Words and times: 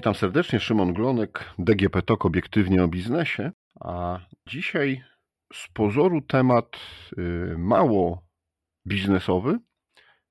Witam 0.00 0.14
serdecznie, 0.14 0.60
Szymon 0.60 0.92
Glonek, 0.92 1.54
DGP 1.58 2.02
TOK 2.02 2.24
obiektywnie 2.24 2.84
o 2.84 2.88
biznesie, 2.88 3.52
a 3.80 4.20
dzisiaj 4.46 5.04
z 5.52 5.68
pozoru 5.72 6.22
temat 6.22 6.66
y, 7.18 7.54
mało 7.58 8.22
biznesowy, 8.86 9.58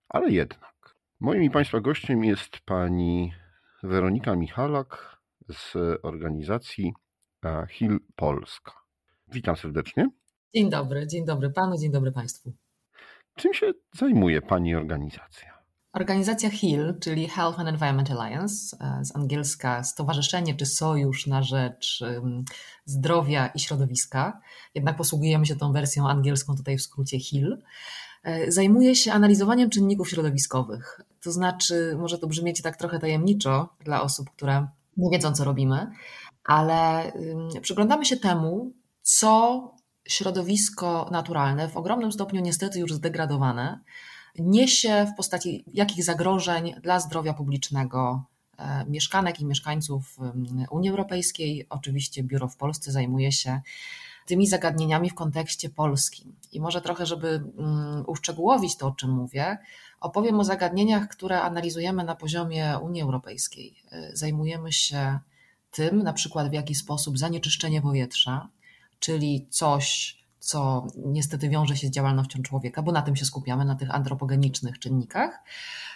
ale 0.07 0.29
jednak. 0.29 0.95
Moim 1.19 1.43
i 1.43 1.50
Państwa 1.50 1.79
gościem 1.79 2.23
jest 2.23 2.59
pani 2.65 3.33
Weronika 3.83 4.36
Michalak 4.36 5.18
z 5.50 5.75
organizacji 6.04 6.93
Hill 7.70 7.99
Polska. 8.15 8.73
Witam 9.27 9.55
serdecznie. 9.55 10.09
Dzień 10.55 10.70
dobry, 10.70 11.07
dzień 11.07 11.25
dobry 11.25 11.49
Panu, 11.49 11.77
dzień 11.77 11.91
dobry 11.91 12.11
Państwu. 12.11 12.54
Czym 13.36 13.54
się 13.54 13.71
zajmuje 13.95 14.42
Pani 14.42 14.75
organizacja? 14.75 15.58
Organizacja 15.93 16.50
HIL, 16.50 16.93
czyli 17.00 17.28
Health 17.28 17.60
and 17.60 17.70
Environment 17.70 18.11
Alliance, 18.11 18.78
e, 18.79 19.06
z 19.06 19.16
angielska 19.16 19.84
Stowarzyszenie 19.84 20.56
czy 20.56 20.65
Sojusz 20.65 21.28
na 21.28 21.43
rzecz 21.43 22.04
zdrowia 22.86 23.48
i 23.48 23.60
środowiska, 23.60 24.42
jednak 24.75 24.98
posługujemy 24.98 25.46
się 25.46 25.56
tą 25.56 25.74
wersją 25.74 26.10
angielską 26.10 26.56
tutaj 26.56 26.78
w 26.78 26.82
skrócie 26.82 27.20
HIL, 27.20 27.64
e, 28.24 28.52
zajmuje 28.52 28.96
się 28.96 29.12
analizowaniem 29.12 29.70
czynników 29.70 30.10
środowiskowych. 30.10 31.02
To 31.21 31.32
znaczy, 31.32 31.96
może 32.00 32.17
to 32.17 32.28
brzmieć 32.28 32.62
tak 32.62 32.78
trochę 32.78 33.00
tajemniczo 33.00 33.70
dla 33.84 34.02
osób, 34.02 34.30
które 34.30 34.67
nie 34.98 35.09
wiedzą, 35.09 35.34
co 35.34 35.44
robimy, 35.44 35.92
ale 36.44 37.12
przyglądamy 37.62 38.06
się 38.06 38.17
temu, 38.17 38.73
co 39.02 39.64
środowisko 40.08 41.09
naturalne, 41.12 41.67
w 41.67 41.78
ogromnym 41.78 42.12
stopniu 42.12 42.42
niestety 42.42 42.80
już 42.80 42.94
zdegradowane, 42.94 43.80
niesie 44.39 45.08
w 45.14 45.17
postaci 45.17 45.64
jakich 45.73 46.03
zagrożeń 46.03 46.76
dla 46.81 47.00
zdrowia 47.00 47.34
publicznego 47.34 48.23
e, 48.58 48.86
mieszkanek 48.86 49.40
i 49.40 49.45
mieszkańców 49.45 50.17
Unii 50.72 50.90
Europejskiej. 50.90 51.66
Oczywiście 51.70 52.23
biuro 52.23 52.48
w 52.48 52.58
Polsce 52.58 52.92
zajmuje 52.92 53.31
się 53.31 53.62
tymi 54.30 54.48
zagadnieniami 54.48 55.09
w 55.09 55.16
kontekście 55.16 55.70
polskim. 55.70 56.36
I 56.52 56.62
może 56.62 56.81
trochę, 56.81 57.06
żeby 57.06 57.44
uszczegółowić 58.08 58.78
to, 58.78 58.88
o 58.88 58.92
czym 58.92 59.12
mówię, 59.12 59.58
opowiem 60.00 60.40
o 60.40 60.44
zagadnieniach, 60.44 61.08
które 61.08 61.42
analizujemy 61.42 62.03
na 62.03 62.16
poziomie 62.16 62.78
Unii 62.81 63.02
Europejskiej. 63.02 63.75
E, 63.92 64.12
zajmujemy 64.14 64.73
się 64.73 65.20
tym, 65.72 66.03
na 66.03 66.14
przykład 66.14 66.50
w 66.50 66.53
jaki 66.53 66.75
sposób 66.75 67.18
zanieczyszczenie 67.18 67.81
powietrza, 67.81 68.50
czyli 69.00 69.48
coś, 69.50 70.18
co 70.40 70.88
niestety 71.06 71.50
wiąże 71.50 71.78
się 71.78 71.88
z 71.88 71.92
działalnością 71.92 72.42
człowieka, 72.42 72.82
bo 72.82 72.92
na 72.92 73.02
tym 73.02 73.16
się 73.16 73.26
skupiamy, 73.26 73.66
na 73.66 73.76
tych 73.76 73.95
antropogenicznych 73.95 74.80
czynnikach. 74.80 75.44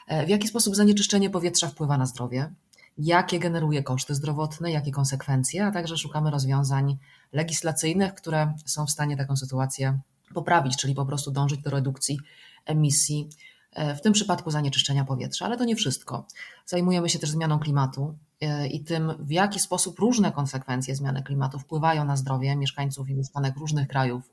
E, 0.07 0.25
w 0.25 0.29
jaki 0.29 0.47
sposób 0.47 0.75
zanieczyszczenie 0.75 1.29
powietrza 1.29 1.67
wpływa 1.67 1.97
na 1.97 2.05
zdrowie, 2.05 2.53
jakie 2.97 3.39
generuje 3.39 3.83
koszty 3.83 4.15
zdrowotne, 4.15 4.71
jakie 4.71 4.91
konsekwencje, 4.91 5.65
a 5.65 5.71
także 5.71 5.97
szukamy 5.97 6.31
rozwiązań 6.31 6.97
legislacyjnych, 7.33 8.13
które 8.13 8.53
są 8.65 8.85
w 8.85 8.91
stanie 8.91 9.17
taką 9.17 9.35
sytuację 9.35 9.99
poprawić, 10.33 10.77
czyli 10.77 10.95
po 10.95 11.05
prostu 11.05 11.31
dążyć 11.31 11.61
do 11.61 11.69
redukcji 11.69 12.19
emisji, 12.65 13.29
e, 13.73 13.95
w 13.95 14.01
tym 14.01 14.13
przypadku 14.13 14.51
zanieczyszczenia 14.51 15.05
powietrza. 15.05 15.45
Ale 15.45 15.57
to 15.57 15.65
nie 15.65 15.75
wszystko. 15.75 16.27
Zajmujemy 16.65 17.09
się 17.09 17.19
też 17.19 17.29
zmianą 17.29 17.59
klimatu. 17.59 18.15
E, 18.43 18.67
i 18.67 18.83
tym, 18.83 19.13
w 19.19 19.31
jaki 19.31 19.59
sposób 19.59 19.99
różne 19.99 20.31
konsekwencje 20.31 20.95
zmiany 20.95 21.23
klimatu 21.23 21.59
wpływają 21.59 22.05
na 22.05 22.17
zdrowie 22.17 22.55
mieszkańców 22.55 23.09
i 23.09 23.15
mieszkanek 23.15 23.57
różnych 23.57 23.87
krajów. 23.87 24.31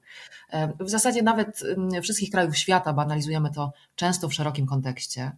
E, 0.50 0.84
w 0.84 0.90
zasadzie 0.90 1.22
nawet 1.22 1.62
wszystkich 2.02 2.30
krajów 2.30 2.56
świata, 2.56 2.92
bo 2.92 3.02
analizujemy 3.02 3.50
to 3.50 3.72
często 3.94 4.28
w 4.28 4.34
szerokim 4.34 4.66
kontekście. 4.66 5.32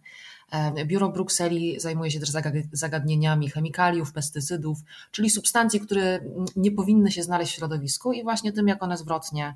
E, 0.51 0.85
Biuro 0.85 1.09
Brukseli 1.09 1.79
zajmuje 1.79 2.11
się 2.11 2.19
też 2.19 2.29
zagadnieniami 2.71 3.49
chemikaliów, 3.49 4.13
pestycydów, 4.13 4.79
czyli 5.11 5.29
substancji, 5.29 5.79
które 5.79 6.19
nie 6.55 6.71
powinny 6.71 7.11
się 7.11 7.23
znaleźć 7.23 7.53
w 7.53 7.55
środowisku 7.55 8.13
i 8.13 8.23
właśnie 8.23 8.51
tym, 8.51 8.67
jak 8.67 8.83
one 8.83 8.97
zwrotnie 8.97 9.55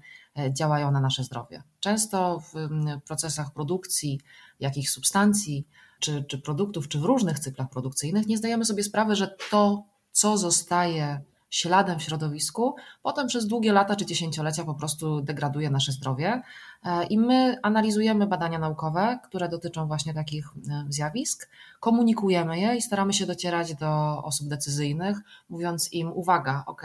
działają 0.52 0.91
na 0.91 1.00
nasze 1.00 1.24
zdrowie. 1.24 1.64
Często 1.80 2.40
w 2.40 2.70
procesach 3.08 3.53
produkcji 3.53 4.20
jakichś 4.59 4.90
substancji, 4.90 5.68
czy, 6.00 6.24
czy 6.24 6.38
produktów, 6.38 6.88
czy 6.88 7.00
w 7.00 7.03
różnych 7.03 7.40
cyklach 7.40 7.69
produkcyjnych, 7.69 8.28
nie 8.28 8.38
zdajemy 8.38 8.66
sobie 8.66 8.84
sprawy, 8.84 9.16
że 9.16 9.35
to, 9.50 9.84
co 10.12 10.38
zostaje 10.38 11.22
śladem 11.57 12.00
w 12.00 12.03
środowisku, 12.03 12.75
potem 13.03 13.28
przez 13.28 13.47
długie 13.47 13.73
lata 13.73 13.95
czy 13.95 14.06
dziesięciolecia 14.06 14.63
po 14.63 14.73
prostu 14.73 15.22
degraduje 15.22 15.69
nasze 15.69 15.91
zdrowie. 15.91 16.41
E, 16.84 17.06
I 17.06 17.18
my 17.18 17.57
analizujemy 17.63 18.28
badania 18.28 18.59
naukowe, 18.59 19.19
które 19.23 19.50
dotyczą 19.50 19.88
właśnie 19.88 20.13
takich 20.13 20.46
e, 20.69 20.85
zjawisk, 20.90 21.50
komunikujemy 21.79 22.59
je 22.59 22.75
i 22.75 22.81
staramy 22.81 23.13
się 23.13 23.25
docierać 23.25 23.75
do 23.75 24.23
osób 24.23 24.47
decyzyjnych, 24.47 25.17
mówiąc 25.50 25.94
im: 25.94 26.12
uwaga, 26.12 26.63
ok, 26.67 26.81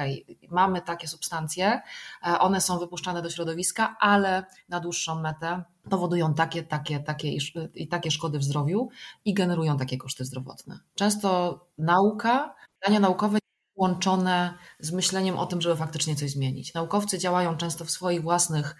mamy 0.51 0.83
takie 0.83 1.09
substancje, 1.09 1.81
e, 2.27 2.39
one 2.39 2.61
są 2.61 2.79
wypuszczane 2.79 3.23
do 3.23 3.31
środowiska, 3.31 3.97
ale 4.01 4.45
na 4.69 4.81
dłuższą 4.81 5.21
metę 5.21 5.63
powodują 5.91 6.35
takie, 6.35 6.63
takie, 6.63 7.01
takie 7.01 7.29
i 7.75 7.89
takie 7.89 8.11
szkody 8.11 8.39
w 8.39 8.45
zdrowiu 8.45 8.89
i 9.25 9.35
generują 9.35 9.77
takie 9.77 9.99
koszty 9.99 10.25
zdrowotne. 10.25 10.79
Często 10.95 11.61
nauka, 11.79 12.55
badania 12.81 13.01
naukowe 13.01 13.42
łączone 13.77 14.55
z 14.81 14.93
myśleniem 14.93 15.39
o 15.39 15.47
tym, 15.47 15.61
żeby 15.61 15.77
faktycznie 15.77 16.17
coś 16.17 16.31
zmienić. 16.31 16.75
Naukowcy 16.75 17.19
działają 17.19 17.57
często 17.57 17.85
w 17.85 17.91
swoich 17.91 18.23
własnych 18.23 18.77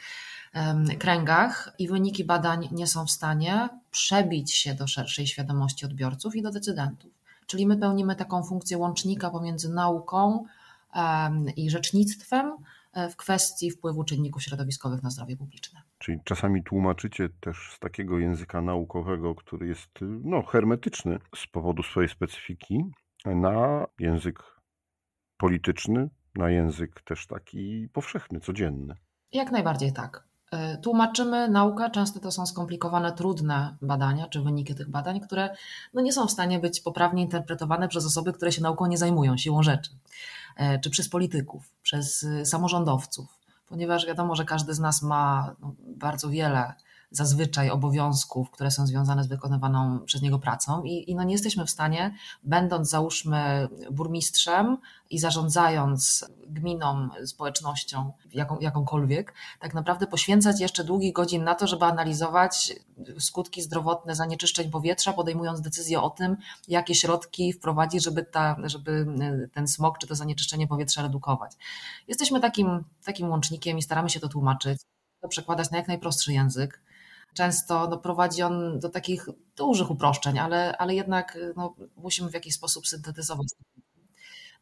kręgach 0.99 1.75
i 1.79 1.89
wyniki 1.89 2.25
badań 2.25 2.69
nie 2.73 2.87
są 2.87 3.07
w 3.07 3.11
stanie 3.11 3.69
przebić 3.91 4.55
się 4.55 4.75
do 4.75 4.87
szerszej 4.87 5.27
świadomości 5.27 5.87
odbiorców 5.87 6.37
i 6.37 6.43
do 6.43 6.51
decydentów. 6.51 7.11
Czyli 7.47 7.67
my 7.67 7.77
pełnimy 7.77 8.17
taką 8.17 8.43
funkcję 8.43 8.79
łącznika 8.79 9.31
pomiędzy 9.31 9.75
nauką 9.75 10.45
i 11.57 11.71
rzecznictwem 11.71 12.57
e, 12.93 13.09
w 13.09 13.17
kwestii 13.17 13.71
wpływu 13.71 14.05
czynników 14.05 14.43
środowiskowych 14.43 15.03
na 15.03 15.11
zdrowie 15.11 15.37
publiczne. 15.37 15.81
Czyli 15.99 16.19
czasami 16.25 16.63
tłumaczycie 16.63 17.29
też 17.41 17.73
z 17.77 17.79
takiego 17.79 18.19
języka 18.19 18.61
naukowego, 18.61 19.35
który 19.35 19.67
jest 19.67 19.91
no, 20.25 20.43
hermetyczny 20.43 21.19
z 21.37 21.47
powodu 21.47 21.83
swojej 21.83 22.09
specyfiki, 22.09 22.85
na 23.25 23.87
język 23.99 24.39
polityczny 25.43 26.09
na 26.35 26.51
język 26.51 27.01
też 27.01 27.27
taki 27.27 27.89
powszechny, 27.93 28.41
codzienny. 28.41 28.95
Jak 29.33 29.53
najbardziej 29.53 29.93
tak. 29.93 30.25
E, 30.53 30.77
tłumaczymy 30.77 31.49
naukę, 31.49 31.91
często 31.91 32.21
to 32.21 32.33
są 32.33 32.47
skomplikowane, 32.47 33.13
trudne 33.13 33.77
badania, 33.83 34.27
czy 34.27 34.43
wyniki 34.43 34.75
tych 34.75 34.91
badań, 34.91 35.21
które 35.21 35.55
no 35.95 36.03
nie 36.03 36.13
są 36.13 36.27
w 36.27 36.31
stanie 36.31 36.59
być 36.59 36.81
poprawnie 36.81 37.23
interpretowane 37.23 37.89
przez 37.89 38.07
osoby, 38.07 38.33
które 38.33 38.53
się 38.53 38.63
nauką 38.63 38.87
nie 38.87 38.99
zajmują, 38.99 39.37
siłą 39.37 39.63
rzeczy, 39.63 39.91
e, 40.57 40.79
czy 40.79 40.91
przez 40.91 41.09
polityków, 41.09 41.75
przez 41.83 42.23
y, 42.23 42.47
samorządowców, 42.47 43.39
ponieważ 43.69 44.07
wiadomo, 44.07 44.37
że 44.37 44.45
każdy 44.45 44.75
z 44.75 44.81
nas 44.81 45.03
ma 45.03 45.55
no, 45.61 45.75
bardzo 45.79 46.31
wiele 46.31 46.75
zazwyczaj 47.13 47.71
obowiązków, 47.71 48.51
które 48.51 48.71
są 48.71 48.87
związane 48.87 49.25
z 49.25 49.27
wykonywaną 49.27 50.01
przez 50.05 50.23
niego 50.23 50.39
pracą 50.39 50.83
i, 50.83 51.11
i 51.11 51.15
no 51.15 51.23
nie 51.23 51.33
jesteśmy 51.33 51.67
w 51.67 51.71
stanie, 51.71 52.15
będąc 52.43 52.91
załóżmy 52.91 53.69
burmistrzem 53.91 54.79
i 55.11 55.19
zarządzając 55.19 56.27
gminą, 56.47 57.09
społecznością, 57.25 58.13
jaką, 58.33 58.59
jakąkolwiek, 58.59 59.35
tak 59.61 59.75
naprawdę 59.75 60.07
poświęcać 60.07 60.61
jeszcze 60.61 60.85
długich 60.85 61.13
godzin 61.13 61.45
na 61.45 61.55
to, 61.55 61.67
żeby 61.67 61.85
analizować 61.85 62.73
skutki 63.19 63.63
zdrowotne 63.63 64.15
zanieczyszczeń 64.15 64.71
powietrza, 64.71 65.13
podejmując 65.13 65.61
decyzję 65.61 66.01
o 66.01 66.11
tym, 66.11 66.37
jakie 66.69 66.95
środki 66.95 67.53
wprowadzić, 67.53 68.05
żeby, 68.05 68.25
ta, 68.25 68.57
żeby 68.65 69.07
ten 69.53 69.69
smog 69.69 69.99
czy 69.99 70.07
to 70.07 70.15
zanieczyszczenie 70.15 70.67
powietrza 70.67 71.03
redukować. 71.03 71.53
Jesteśmy 72.09 72.41
takim, 72.41 72.85
takim 73.05 73.31
łącznikiem 73.31 73.79
i 73.79 73.83
staramy 73.83 74.11
się 74.11 74.21
to 74.21 74.29
tłumaczyć, 74.29 74.79
to 75.21 75.29
przekładać 75.29 75.71
na 75.71 75.79
jak 75.79 75.89
najprostszy 75.89 76.33
język 76.33 76.81
często 77.35 77.89
no, 77.89 77.99
prowadzi 77.99 78.43
on 78.43 78.79
do 78.79 78.89
takich 78.89 79.27
dużych 79.57 79.91
uproszczeń, 79.91 80.39
ale, 80.39 80.77
ale 80.79 80.95
jednak 80.95 81.39
no, 81.57 81.75
musimy 81.97 82.31
w 82.31 82.35
jakiś 82.35 82.55
sposób 82.55 82.87
syntetyzować. 82.87 83.47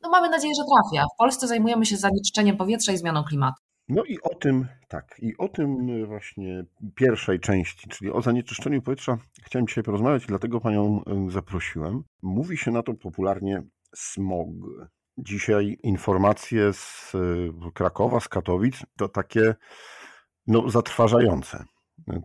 No 0.02 0.10
mamy 0.10 0.28
nadzieję, 0.28 0.54
że 0.54 0.62
trafia. 0.64 1.06
W 1.14 1.18
Polsce 1.18 1.48
zajmujemy 1.48 1.86
się 1.86 1.96
zanieczyszczeniem 1.96 2.56
powietrza 2.56 2.92
i 2.92 2.96
zmianą 2.96 3.24
klimatu. 3.24 3.62
No 3.88 4.04
i 4.04 4.20
o 4.22 4.34
tym, 4.34 4.66
tak, 4.88 5.16
i 5.18 5.36
o 5.38 5.48
tym 5.48 6.06
właśnie 6.06 6.64
pierwszej 6.94 7.40
części, 7.40 7.88
czyli 7.88 8.10
o 8.10 8.22
zanieczyszczeniu 8.22 8.82
powietrza 8.82 9.18
chciałem 9.42 9.66
dzisiaj 9.66 9.84
porozmawiać, 9.84 10.26
dlatego 10.26 10.60
Panią 10.60 11.02
zaprosiłem. 11.28 12.02
Mówi 12.22 12.58
się 12.58 12.70
na 12.70 12.82
to 12.82 12.94
popularnie 12.94 13.62
smog. 13.96 14.48
Dzisiaj 15.18 15.78
informacje 15.82 16.72
z 16.72 17.12
Krakowa, 17.74 18.20
z 18.20 18.28
Katowic 18.28 18.82
to 18.96 19.08
takie 19.08 19.54
no, 20.46 20.70
zatrważające 20.70 21.64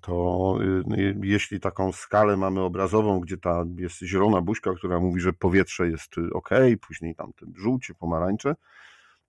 to 0.02 0.58
y, 0.98 1.16
jeśli 1.24 1.60
taką 1.60 1.92
skalę 1.92 2.38
mamy 2.38 2.62
obrazową, 2.62 3.20
gdzie 3.20 3.38
ta 3.38 3.66
jest 3.78 4.00
zielona 4.00 4.42
buźka, 4.42 4.74
która 4.74 5.00
mówi, 5.00 5.22
że 5.22 5.34
powietrze 5.34 5.90
jest 5.90 6.18
y, 6.18 6.34
ok, 6.34 6.50
później 6.88 7.16
tam 7.16 7.34
te 7.34 7.46
żółcie, 7.56 7.94
pomarańcze, 7.94 8.56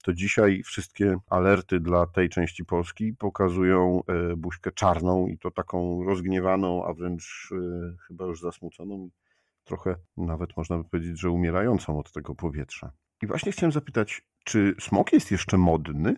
to 0.06 0.12
dzisiaj 0.12 0.62
wszystkie 0.62 1.18
alerty 1.30 1.80
dla 1.80 2.06
tej 2.06 2.28
części 2.28 2.64
Polski 2.64 3.12
pokazują 3.12 4.02
e, 4.06 4.36
buźkę 4.36 4.72
czarną 4.72 5.26
i 5.26 5.38
to 5.38 5.50
taką 5.50 6.04
rozgniewaną, 6.04 6.84
a 6.84 6.94
wręcz 6.94 7.48
e, 7.52 7.56
chyba 8.08 8.24
już 8.24 8.40
zasmuconą. 8.40 9.08
trochę 9.64 9.96
nawet 10.16 10.56
można 10.56 10.78
by 10.78 10.84
powiedzieć, 10.84 11.20
że 11.20 11.30
umierającą 11.30 11.98
od 11.98 12.12
tego 12.12 12.34
powietrza. 12.34 12.92
I 13.22 13.26
właśnie 13.26 13.52
chciałem 13.52 13.72
zapytać, 13.72 14.22
czy 14.44 14.74
smog 14.80 15.12
jest 15.12 15.30
jeszcze 15.30 15.58
modny? 15.58 16.16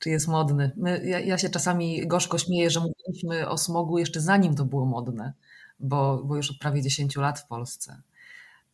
Czy 0.00 0.10
jest 0.10 0.28
modny? 0.28 0.72
My, 0.76 1.02
ja, 1.04 1.20
ja, 1.20 1.38
się 1.38 1.48
czasami 1.48 2.06
gorzko 2.06 2.38
śmieję, 2.38 2.70
że 2.70 2.80
mówiliśmy 2.80 3.48
o 3.48 3.58
smogu 3.58 3.98
jeszcze 3.98 4.20
zanim 4.20 4.54
to 4.54 4.64
było 4.64 4.86
modne, 4.86 5.32
bo, 5.80 6.22
bo 6.24 6.36
już 6.36 6.50
od 6.50 6.58
prawie 6.58 6.82
10 6.82 7.16
lat 7.16 7.38
w 7.38 7.46
Polsce. 7.46 8.02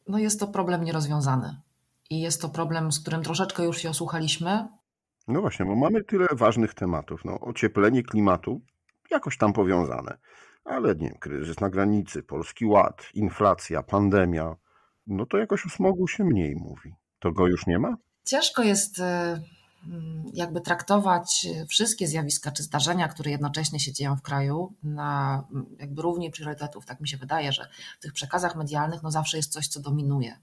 No 0.09 0.19
jest 0.19 0.41
to 0.41 0.47
problem 0.47 0.85
nierozwiązany. 0.85 1.57
I 2.11 2.21
jest 2.21 2.41
to 2.41 2.49
problem, 2.49 2.93
z 2.93 3.01
którym 3.01 3.23
troszeczkę 3.23 3.65
już 3.65 3.79
się 3.79 3.91
osłuchaliśmy. 3.91 4.69
No 5.29 5.41
właśnie, 5.41 5.67
bo 5.67 5.77
mamy 5.77 6.05
tyle 6.05 6.27
ważnych 6.33 6.75
tematów. 6.75 7.25
No, 7.25 7.41
ocieplenie 7.41 8.03
klimatu, 8.03 8.61
jakoś 9.11 9.39
tam 9.39 9.53
powiązane. 9.53 10.19
Ale 10.65 10.95
nie 10.95 11.09
wiem, 11.09 11.19
kryzys 11.19 11.61
na 11.61 11.71
granicy, 11.71 12.23
polski 12.23 12.67
ład, 12.67 13.03
inflacja, 13.15 13.83
pandemia, 13.83 14.57
no 15.07 15.27
to 15.27 15.39
jakoś 15.39 15.67
o 15.67 15.69
smogu 15.69 16.09
się 16.09 16.25
mniej 16.25 16.57
mówi. 16.57 16.95
To 17.19 17.33
go 17.33 17.47
już 17.47 17.67
nie 17.67 17.79
ma? 17.79 17.97
Ciężko 18.25 18.63
jest 18.63 19.01
e, 19.01 19.41
jakby 20.33 20.61
traktować 20.61 21.47
wszystkie 21.69 22.09
zjawiska 22.09 22.51
czy 22.51 22.63
zdarzenia, 22.63 23.09
które 23.09 23.31
jednocześnie 23.31 23.81
się 23.81 23.93
dzieją 23.93 24.17
w 24.17 24.23
kraju 24.23 24.73
na 24.83 25.45
jakby 25.79 26.03
równi 26.03 26.31
priorytetów. 26.31 26.87
Tak 26.87 27.01
mi 27.01 27.09
się 27.09 27.17
wydaje, 27.17 27.53
że 27.53 27.69
w 27.99 28.03
tych 28.03 28.13
przekazach 28.13 28.57
medialnych 28.57 29.03
no 29.03 29.11
zawsze 29.11 29.37
jest 29.37 29.53
coś, 29.53 29.69
co 29.69 29.81
dominuje. 29.81 30.39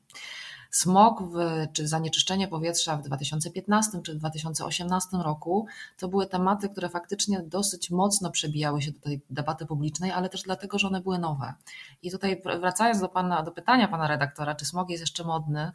Smog 0.73 1.23
w, 1.23 1.37
czy 1.73 1.87
zanieczyszczenie 1.87 2.47
powietrza 2.47 2.97
w 2.97 3.01
2015 3.01 4.01
czy 4.01 4.15
2018 4.15 5.17
roku 5.17 5.67
to 5.97 6.07
były 6.07 6.27
tematy, 6.27 6.69
które 6.69 6.89
faktycznie 6.89 7.39
dosyć 7.39 7.89
mocno 7.89 8.31
przebijały 8.31 8.81
się 8.81 8.91
do 8.91 8.99
tej 8.99 9.21
debaty 9.29 9.65
publicznej, 9.65 10.11
ale 10.11 10.29
też 10.29 10.41
dlatego, 10.41 10.79
że 10.79 10.87
one 10.87 11.01
były 11.01 11.19
nowe. 11.19 11.53
I 12.01 12.11
tutaj 12.11 12.41
wracając 12.59 12.99
do, 12.99 13.09
pana, 13.09 13.43
do 13.43 13.51
pytania 13.51 13.87
pana 13.87 14.07
redaktora, 14.07 14.55
czy 14.55 14.65
smog 14.65 14.89
jest 14.89 15.01
jeszcze 15.01 15.23
modny, 15.23 15.67
y, 15.67 15.71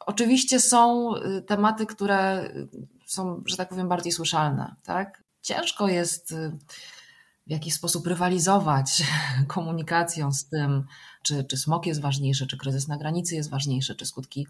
Oczywiście 0.00 0.60
są 0.60 1.14
y, 1.16 1.42
tematy, 1.42 1.86
które 1.86 2.50
są, 3.06 3.42
że 3.46 3.56
tak 3.56 3.68
powiem, 3.68 3.88
bardziej 3.88 4.12
słyszalne. 4.12 4.74
Tak? 4.82 5.24
Ciężko 5.42 5.88
jest 5.88 6.32
y, 6.32 6.58
w 7.46 7.50
jakiś 7.50 7.74
sposób 7.74 8.06
rywalizować 8.06 9.02
komunikacją 9.46 10.32
z 10.32 10.48
tym, 10.48 10.84
czy, 11.22 11.44
czy 11.44 11.56
smog 11.56 11.86
jest 11.86 12.00
ważniejszy, 12.00 12.46
czy 12.46 12.58
kryzys 12.58 12.88
na 12.88 12.96
granicy 12.96 13.34
jest 13.34 13.50
ważniejszy, 13.50 13.94
czy 13.94 14.06
skutki 14.06 14.46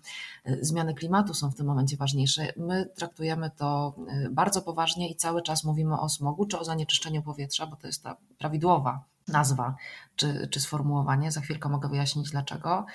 zmiany 0.60 0.94
klimatu 0.94 1.34
są 1.34 1.50
w 1.50 1.54
tym 1.54 1.66
momencie 1.66 1.96
ważniejsze. 1.96 2.52
My 2.56 2.90
traktujemy 2.96 3.50
to 3.56 3.94
bardzo 4.30 4.62
poważnie 4.62 5.10
i 5.10 5.16
cały 5.16 5.42
czas 5.42 5.64
mówimy 5.64 6.00
o 6.00 6.08
smogu 6.08 6.46
czy 6.46 6.58
o 6.58 6.64
zanieczyszczeniu 6.64 7.22
powietrza, 7.22 7.66
bo 7.66 7.76
to 7.76 7.86
jest 7.86 8.02
ta 8.02 8.16
prawidłowa 8.38 9.04
nazwa 9.28 9.76
czy, 10.16 10.48
czy 10.50 10.60
sformułowanie. 10.60 11.32
Za 11.32 11.40
chwilkę 11.40 11.68
mogę 11.68 11.88
wyjaśnić 11.88 12.30
dlaczego. 12.30 12.86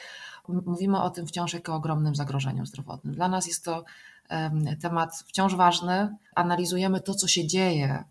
Mówimy 0.66 1.02
o 1.02 1.10
tym 1.10 1.28
wciąż 1.28 1.54
jako 1.54 1.76
ogromnym 1.76 2.16
zagrożeniu 2.16 2.66
zdrowotnym. 2.66 3.16
Dla 3.16 3.28
nas 3.28 3.48
jest 3.48 3.66
to 3.66 3.84
temat 4.82 5.24
wciąż 5.28 5.56
ważny. 5.56 6.16
Analizujemy 6.36 7.02
to, 7.02 7.14
co 7.14 7.28
się 7.28 7.48
dzieje 7.48 8.04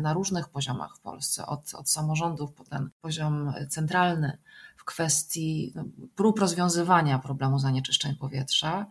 na 0.00 0.12
różnych 0.12 0.48
poziomach 0.48 0.96
w 0.96 1.00
Polsce, 1.00 1.46
od, 1.46 1.74
od 1.74 1.90
samorządów 1.90 2.52
po 2.52 2.64
ten 2.64 2.90
poziom 3.00 3.52
centralny 3.68 4.38
w 4.76 4.84
kwestii 4.84 5.72
no, 5.74 5.84
prób 6.16 6.38
rozwiązywania 6.38 7.18
problemu 7.18 7.58
zanieczyszczeń 7.58 8.14
powietrza. 8.14 8.86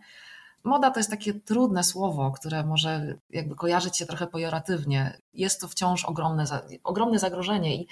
Moda 0.64 0.90
to 0.90 1.00
jest 1.00 1.10
takie 1.10 1.34
trudne 1.34 1.84
słowo, 1.84 2.32
które 2.32 2.64
może 2.64 3.14
jakby 3.30 3.54
kojarzyć 3.54 3.96
się 3.96 4.06
trochę 4.06 4.26
pejoratywnie. 4.26 5.18
Jest 5.34 5.60
to 5.60 5.68
wciąż 5.68 6.04
ogromne, 6.04 6.44
ogromne 6.84 7.18
zagrożenie 7.18 7.76
i 7.76 7.88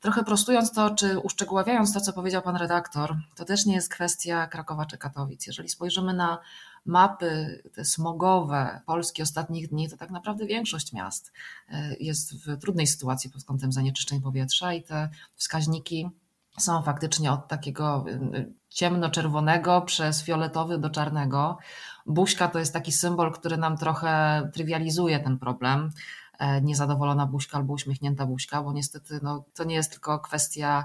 trochę 0.00 0.24
prostując 0.24 0.72
to, 0.72 0.90
czy 0.90 1.18
uszczegóławiając 1.18 1.92
to, 1.92 2.00
co 2.00 2.12
powiedział 2.12 2.42
pan 2.42 2.56
redaktor, 2.56 3.16
to 3.36 3.44
też 3.44 3.66
nie 3.66 3.74
jest 3.74 3.88
kwestia 3.88 4.46
Krakowa 4.46 4.86
czy 4.86 4.98
Katowic. 4.98 5.46
Jeżeli 5.46 5.68
spojrzymy 5.68 6.14
na 6.14 6.38
mapy 6.86 7.62
te 7.74 7.84
smogowe 7.84 8.80
Polski 8.86 9.22
ostatnich 9.22 9.68
dni, 9.68 9.90
to 9.90 9.96
tak 9.96 10.10
naprawdę 10.10 10.46
większość 10.46 10.92
miast 10.92 11.32
e, 11.68 11.94
jest 12.00 12.46
w 12.46 12.58
trudnej 12.58 12.86
sytuacji 12.86 13.30
pod 13.30 13.44
kątem 13.44 13.72
zanieczyszczeń 13.72 14.20
powietrza 14.20 14.72
i 14.72 14.82
te 14.82 15.08
wskaźniki 15.36 16.10
są 16.58 16.82
faktycznie 16.82 17.32
od 17.32 17.48
takiego 17.48 18.04
y, 18.08 18.52
ciemno-czerwonego 18.68 19.82
przez 19.82 20.22
fioletowy 20.22 20.78
do 20.78 20.90
czarnego. 20.90 21.58
Buźka 22.06 22.48
to 22.48 22.58
jest 22.58 22.72
taki 22.72 22.92
symbol, 22.92 23.32
który 23.32 23.56
nam 23.56 23.76
trochę 23.76 24.42
trywializuje 24.54 25.20
ten 25.20 25.38
problem. 25.38 25.90
E, 26.38 26.60
niezadowolona 26.60 27.26
buźka 27.26 27.56
albo 27.58 27.72
uśmiechnięta 27.74 28.26
buźka, 28.26 28.62
bo 28.62 28.72
niestety 28.72 29.20
no, 29.22 29.44
to 29.54 29.64
nie 29.64 29.74
jest 29.74 29.90
tylko 29.90 30.18
kwestia 30.18 30.84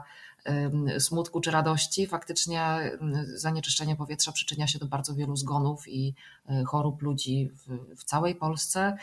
smutku 1.00 1.42
czy 1.42 1.52
radości. 1.52 2.08
Faktycznie 2.08 2.92
zanieczyszczenie 3.36 3.96
powietrza 3.96 4.32
przyczynia 4.32 4.68
się 4.68 4.80
do 4.80 4.86
bardzo 4.86 5.16
wielu 5.16 5.36
zgonów 5.36 5.88
i 5.88 6.16
e, 6.50 6.64
chorób 6.64 7.02
ludzi 7.02 7.50
w, 7.54 7.96
w 7.96 8.04
całej 8.04 8.36
Polsce. 8.36 8.98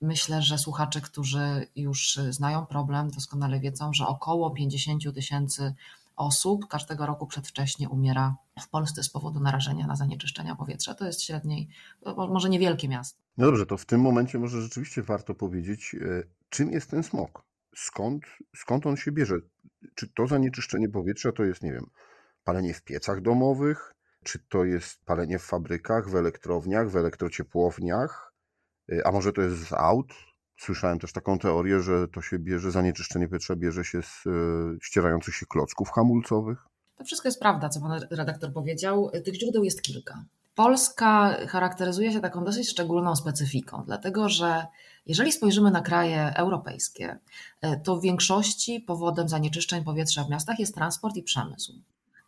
Myślę, 0.00 0.42
że 0.42 0.58
słuchacze, 0.58 1.00
którzy 1.00 1.66
już 1.76 2.18
znają 2.30 2.66
problem, 2.66 3.10
doskonale 3.10 3.60
wiedzą, 3.60 3.92
że 3.92 4.06
około 4.06 4.50
50 4.50 5.14
tysięcy 5.14 5.74
osób 6.16 6.68
każdego 6.68 7.06
roku 7.06 7.26
przedwcześnie 7.26 7.88
umiera 7.88 8.36
w 8.60 8.68
Polsce 8.68 9.02
z 9.02 9.10
powodu 9.10 9.40
narażenia 9.40 9.86
na 9.86 9.96
zanieczyszczenia 9.96 10.56
powietrza. 10.56 10.94
To 10.94 11.06
jest 11.06 11.22
średniej, 11.22 11.68
może 12.16 12.48
niewielkie 12.48 12.88
miasto. 12.88 13.22
No 13.36 13.46
dobrze, 13.46 13.66
to 13.66 13.76
w 13.76 13.86
tym 13.86 14.00
momencie 14.00 14.38
może 14.38 14.62
rzeczywiście 14.62 15.02
warto 15.02 15.34
powiedzieć, 15.34 15.94
e, 15.94 16.22
czym 16.48 16.70
jest 16.70 16.90
ten 16.90 17.02
smog? 17.02 17.44
Skąd, 17.76 18.24
skąd 18.56 18.86
on 18.86 18.96
się 18.96 19.12
bierze? 19.12 19.34
Czy 19.94 20.08
to 20.08 20.26
zanieczyszczenie 20.26 20.88
powietrza 20.88 21.32
to 21.32 21.44
jest, 21.44 21.62
nie 21.62 21.72
wiem, 21.72 21.86
palenie 22.44 22.74
w 22.74 22.82
piecach 22.82 23.20
domowych, 23.20 23.94
czy 24.24 24.38
to 24.38 24.64
jest 24.64 25.04
palenie 25.04 25.38
w 25.38 25.42
fabrykach, 25.42 26.10
w 26.10 26.16
elektrowniach, 26.16 26.90
w 26.90 26.96
elektrociepłowniach, 26.96 28.34
e, 28.92 29.06
a 29.06 29.12
może 29.12 29.32
to 29.32 29.42
jest 29.42 29.68
z 29.68 29.72
aut? 29.72 30.12
Słyszałem 30.64 30.98
też 30.98 31.12
taką 31.12 31.38
teorię, 31.38 31.80
że 31.80 32.08
to 32.08 32.22
się 32.22 32.38
bierze, 32.38 32.70
zanieczyszczenie 32.70 33.28
powietrza 33.28 33.56
bierze 33.56 33.84
się 33.84 34.02
z 34.02 34.26
e, 34.26 34.30
ścierających 34.82 35.34
się 35.34 35.46
klocków 35.46 35.90
hamulcowych. 35.90 36.58
To 36.96 37.04
wszystko 37.04 37.28
jest 37.28 37.40
prawda, 37.40 37.68
co 37.68 37.80
pan 37.80 38.00
redaktor 38.10 38.52
powiedział. 38.52 39.10
Tych 39.24 39.34
źródeł 39.34 39.64
jest 39.64 39.82
kilka. 39.82 40.24
Polska 40.54 41.36
charakteryzuje 41.48 42.12
się 42.12 42.20
taką 42.20 42.44
dosyć 42.44 42.70
szczególną 42.70 43.16
specyfiką, 43.16 43.82
dlatego 43.86 44.28
że 44.28 44.66
jeżeli 45.06 45.32
spojrzymy 45.32 45.70
na 45.70 45.80
kraje 45.80 46.32
europejskie, 46.36 47.18
e, 47.60 47.80
to 47.80 47.96
w 47.96 48.02
większości 48.02 48.80
powodem 48.80 49.28
zanieczyszczeń 49.28 49.84
powietrza 49.84 50.24
w 50.24 50.30
miastach 50.30 50.58
jest 50.58 50.74
transport 50.74 51.16
i 51.16 51.22
przemysł. 51.22 51.72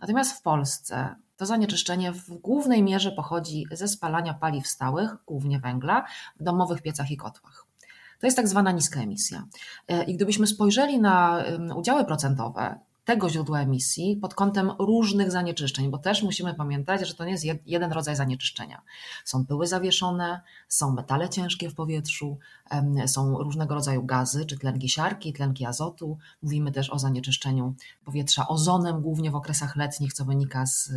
Natomiast 0.01 0.39
w 0.39 0.43
Polsce 0.43 1.17
to 1.37 1.47
zanieczyszczenie 1.47 2.13
w 2.13 2.31
głównej 2.31 2.83
mierze 2.83 3.13
pochodzi 3.13 3.65
ze 3.73 3.89
spalania 3.89 4.35
paliw 4.35 4.67
stałych, 4.67 5.11
głównie 5.27 5.61
węgla, 5.61 6.05
w 6.41 6.43
domowych 6.43 6.83
piecach 6.83 7.11
i 7.11 7.17
kotłach. 7.17 7.67
To 8.25 8.27
jest 8.27 8.37
tak 8.37 8.49
zwana 8.49 8.73
niska 8.73 9.01
emisja. 9.01 9.45
E, 9.89 10.05
I 10.05 10.15
gdybyśmy 10.15 10.47
spojrzeli 10.47 11.01
na 11.01 11.45
udziały 11.77 12.05
procentowe 12.05 12.79
tego 13.05 13.31
źródła 13.31 13.61
emisji 13.61 14.17
pod 14.17 14.35
kątem 14.35 14.73
różnych 14.79 15.31
zanieczyszczeń, 15.31 15.91
bo 15.91 15.99
też 15.99 16.23
musimy 16.23 16.55
pamiętać, 16.55 17.09
że 17.09 17.15
to 17.15 17.25
nie 17.25 17.33
jest 17.33 17.45
jeden 17.67 17.93
rodzaj 17.93 18.17
zanieczyszczenia. 18.17 18.83
Są 19.25 19.47
pyły 19.47 19.67
zawieszone, 19.67 20.41
są 20.69 20.93
metale 20.93 21.29
ciężkie 21.29 21.71
w 21.71 21.75
powietrzu, 21.75 22.39
są 23.07 23.39
różnego 23.39 23.75
rodzaju 23.75 24.05
gazy, 24.05 24.47
czy 24.47 24.59
tlenki 24.59 24.89
siarki, 24.89 25.33
tlenki 25.33 25.67
azotu. 25.67 26.19
Mówimy 26.43 26.73
też 26.73 26.91
o 26.91 26.99
zanieczyszczeniu 26.99 27.75
powietrza 28.05 28.49
ozonem, 28.49 29.01
głównie 29.01 29.31
w 29.31 29.35
okresach 29.35 29.77
letnich, 29.77 30.13
co 30.13 30.25
wynika 30.25 30.67
z, 30.67 30.93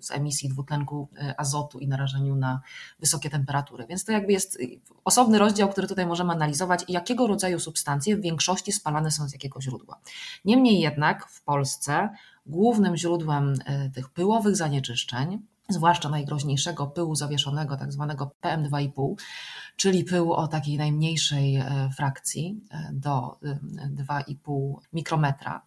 z 0.00 0.10
emisji 0.10 0.48
dwutlenku 0.48 1.08
e, 1.16 1.40
azotu 1.40 1.78
i 1.78 1.88
narażeniu 1.88 2.36
na 2.36 2.60
wysokie 3.00 3.30
temperatury. 3.30 3.86
Więc 3.86 4.04
to 4.04 4.12
jakby 4.12 4.32
jest 4.32 4.58
osobny 5.04 5.38
rozdział, 5.38 5.68
który 5.68 5.88
tutaj 5.88 6.06
możemy 6.06 6.32
analizować, 6.32 6.84
jakiego 6.88 7.26
rodzaju 7.26 7.60
substancje 7.60 8.16
w 8.16 8.20
większości 8.20 8.72
spalane 8.72 9.10
są 9.10 9.28
z 9.28 9.32
jakiego 9.32 9.60
źródła. 9.60 10.00
Niemniej 10.44 10.80
jednak 10.80 11.07
w 11.28 11.42
Polsce 11.42 12.08
głównym 12.46 12.96
źródłem 12.96 13.54
e, 13.64 13.90
tych 13.90 14.08
pyłowych 14.10 14.56
zanieczyszczeń 14.56 15.42
zwłaszcza 15.68 16.08
najgroźniejszego 16.08 16.86
pyłu 16.86 17.14
zawieszonego, 17.14 17.76
tak 17.76 17.92
zwanego 17.92 18.30
PM2,5, 18.42 19.14
czyli 19.76 20.04
pyłu 20.04 20.32
o 20.32 20.48
takiej 20.48 20.78
najmniejszej 20.78 21.56
e, 21.56 21.90
frakcji 21.96 22.60
e, 22.70 22.90
do 22.92 23.38
2,5 23.96 24.72
e, 24.72 24.80
mikrometra. 24.92 25.62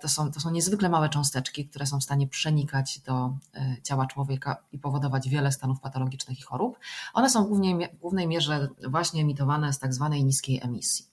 To 0.00 0.08
są, 0.08 0.32
to 0.32 0.40
są 0.40 0.50
niezwykle 0.50 0.88
małe 0.88 1.08
cząsteczki, 1.08 1.68
które 1.68 1.86
są 1.86 2.00
w 2.00 2.04
stanie 2.04 2.26
przenikać 2.26 3.00
do 3.00 3.36
ciała 3.82 4.06
człowieka 4.06 4.56
i 4.72 4.78
powodować 4.78 5.28
wiele 5.28 5.52
stanów 5.52 5.80
patologicznych 5.80 6.38
i 6.38 6.42
chorób. 6.42 6.78
One 7.14 7.30
są 7.30 7.44
głównie, 7.44 7.88
w 7.88 7.98
głównej 7.98 8.26
mierze 8.26 8.68
właśnie 8.88 9.22
emitowane 9.22 9.72
z 9.72 9.78
tak 9.78 9.94
zwanej 9.94 10.24
niskiej 10.24 10.60
emisji. 10.62 11.06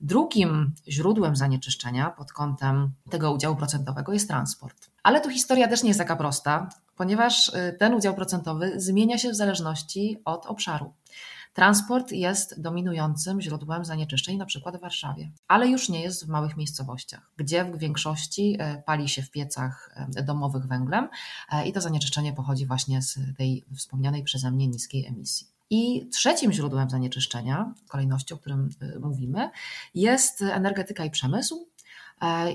Drugim 0.00 0.74
źródłem 0.88 1.36
zanieczyszczenia 1.36 2.10
pod 2.10 2.32
kątem 2.32 2.90
tego 3.10 3.32
udziału 3.32 3.56
procentowego 3.56 4.12
jest 4.12 4.28
transport. 4.28 4.90
Ale 5.02 5.20
tu 5.20 5.30
historia 5.30 5.68
też 5.68 5.82
nie 5.82 5.88
jest 5.88 6.00
taka 6.00 6.16
prosta, 6.16 6.68
ponieważ 6.96 7.48
y, 7.48 7.76
ten 7.78 7.94
udział 7.94 8.14
procentowy 8.14 8.80
zmienia 8.80 9.18
się 9.18 9.30
w 9.30 9.34
zależności 9.34 10.20
od 10.24 10.46
obszaru. 10.46 10.92
Transport 11.54 12.12
jest 12.12 12.60
dominującym 12.60 13.40
źródłem 13.40 13.84
zanieczyszczeń, 13.84 14.36
na 14.36 14.46
przykład 14.46 14.76
w 14.76 14.80
Warszawie, 14.80 15.30
ale 15.48 15.68
już 15.68 15.88
nie 15.88 16.02
jest 16.02 16.26
w 16.26 16.28
małych 16.28 16.56
miejscowościach, 16.56 17.30
gdzie 17.36 17.64
w 17.64 17.78
większości 17.78 18.56
e, 18.58 18.82
pali 18.82 19.08
się 19.08 19.22
w 19.22 19.30
piecach 19.30 19.90
e, 20.16 20.22
domowych 20.22 20.66
węglem 20.66 21.08
i 21.64 21.72
to 21.72 21.80
zanieczyszczenie 21.80 22.32
pochodzi 22.32 22.66
właśnie 22.66 23.02
z 23.02 23.18
tej 23.38 23.64
wspomnianej 23.76 24.22
przeze 24.22 24.50
mnie 24.50 24.68
niskiej 24.68 25.06
emisji. 25.06 25.55
I 25.70 26.08
trzecim 26.08 26.52
źródłem 26.52 26.90
zanieczyszczenia, 26.90 27.74
kolejnością, 27.88 28.34
o 28.34 28.38
którym 28.38 28.68
mówimy, 29.00 29.50
jest 29.94 30.42
energetyka 30.42 31.04
i 31.04 31.10
przemysł, 31.10 31.68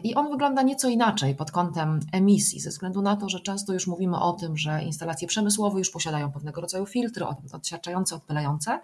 I 0.03 0.15
on 0.15 0.29
wygląda 0.29 0.61
nieco 0.61 0.89
inaczej 0.89 1.35
pod 1.35 1.51
kątem 1.51 1.99
emisji, 2.11 2.59
ze 2.59 2.69
względu 2.69 3.01
na 3.01 3.15
to, 3.15 3.29
że 3.29 3.39
często 3.39 3.73
już 3.73 3.87
mówimy 3.87 4.19
o 4.19 4.33
tym, 4.33 4.57
że 4.57 4.83
instalacje 4.83 5.27
przemysłowe 5.27 5.79
już 5.79 5.89
posiadają 5.89 6.31
pewnego 6.31 6.61
rodzaju 6.61 6.85
filtry 6.85 7.25
odsiarczające, 7.53 8.15
odpylające. 8.15 8.79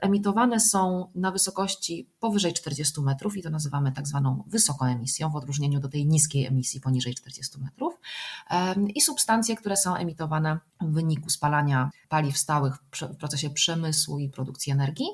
Emitowane 0.00 0.60
są 0.60 1.10
na 1.14 1.30
wysokości 1.30 2.08
powyżej 2.20 2.52
40 2.52 3.00
metrów 3.00 3.36
i 3.36 3.42
to 3.42 3.50
nazywamy 3.50 3.92
tak 3.92 4.06
zwaną 4.06 4.44
wysokoemisją, 4.46 5.30
w 5.30 5.36
odróżnieniu 5.36 5.80
do 5.80 5.88
tej 5.88 6.06
niskiej 6.06 6.46
emisji 6.46 6.80
poniżej 6.80 7.14
40 7.14 7.60
metrów. 7.60 8.00
I 8.94 9.00
substancje, 9.00 9.56
które 9.56 9.76
są 9.76 9.94
emitowane 9.94 10.58
w 10.80 10.92
wyniku 10.92 11.30
spalania 11.30 11.90
paliw 12.08 12.38
stałych 12.38 12.74
w 12.74 13.16
procesie 13.16 13.50
przemysłu 13.50 14.18
i 14.18 14.28
produkcji 14.28 14.72
energii, 14.72 15.06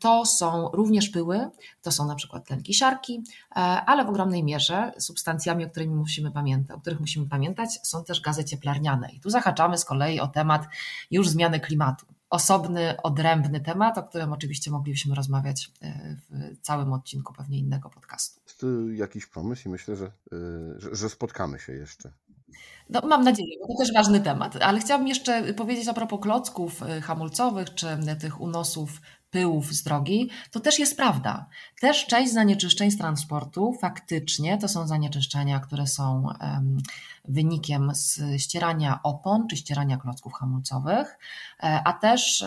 to 0.00 0.26
są 0.26 0.70
również 0.72 1.08
pyły, 1.08 1.50
to 1.82 1.92
są 1.92 2.06
na 2.06 2.14
przykład 2.14 2.46
tlenki 2.46 2.74
siarki, 2.74 3.22
e, 3.50 3.54
ale 3.60 4.04
w 4.04 4.08
ogromnej 4.08 4.44
mierze 4.44 4.55
mierze 4.56 4.92
substancjami, 4.98 5.64
o, 5.64 5.70
których 5.70 5.88
musimy 5.88 6.30
pamiętać, 6.30 6.76
o 6.76 6.80
których 6.80 7.00
musimy 7.00 7.28
pamiętać, 7.28 7.78
są 7.82 8.04
też 8.04 8.20
gazy 8.20 8.44
cieplarniane. 8.44 9.08
I 9.12 9.20
tu 9.20 9.30
zahaczamy 9.30 9.78
z 9.78 9.84
kolei 9.84 10.20
o 10.20 10.28
temat 10.28 10.66
już 11.10 11.28
zmiany 11.28 11.60
klimatu. 11.60 12.06
Osobny, 12.30 13.02
odrębny 13.02 13.60
temat, 13.60 13.98
o 13.98 14.02
którym 14.02 14.32
oczywiście 14.32 14.70
moglibyśmy 14.70 15.14
rozmawiać 15.14 15.70
e, 15.82 16.16
w 16.30 16.60
całym 16.60 16.92
odcinku 16.92 17.34
pewnie 17.34 17.58
innego 17.58 17.90
podcastu. 17.90 18.40
Jest 18.46 18.66
jakiś 18.98 19.26
pomysł 19.26 19.68
i 19.68 19.72
myślę, 19.72 19.96
że, 19.96 20.06
e, 20.06 20.10
że 20.92 21.08
spotkamy 21.08 21.58
się 21.58 21.72
jeszcze. 21.72 22.12
No, 22.90 23.00
mam 23.04 23.24
nadzieję, 23.24 23.56
bo 23.60 23.66
to 23.66 23.78
też 23.78 23.92
ważny 23.92 24.20
temat. 24.20 24.56
Ale 24.56 24.80
chciałabym 24.80 25.08
jeszcze 25.08 25.54
powiedzieć 25.54 25.88
a 25.88 25.94
propos 25.94 26.20
klocków 26.20 26.80
hamulcowych 27.02 27.74
czy 27.74 27.86
tych 28.20 28.40
unosów 28.40 29.00
pyłów 29.30 29.72
z 29.72 29.82
drogi, 29.82 30.30
to 30.50 30.60
też 30.60 30.78
jest 30.78 30.96
prawda. 30.96 31.46
Też 31.80 32.06
część 32.06 32.32
zanieczyszczeń 32.32 32.90
z 32.90 32.98
transportu 32.98 33.74
faktycznie 33.80 34.58
to 34.58 34.68
są 34.68 34.86
zanieczyszczenia, 34.86 35.60
które 35.60 35.86
są 35.86 36.28
wynikiem 37.28 37.92
ścierania 38.36 39.00
opon 39.02 39.48
czy 39.48 39.56
ścierania 39.56 39.96
klocków 39.96 40.32
hamulcowych, 40.32 41.18
e, 41.62 41.82
a 41.84 41.92
też 41.92 42.44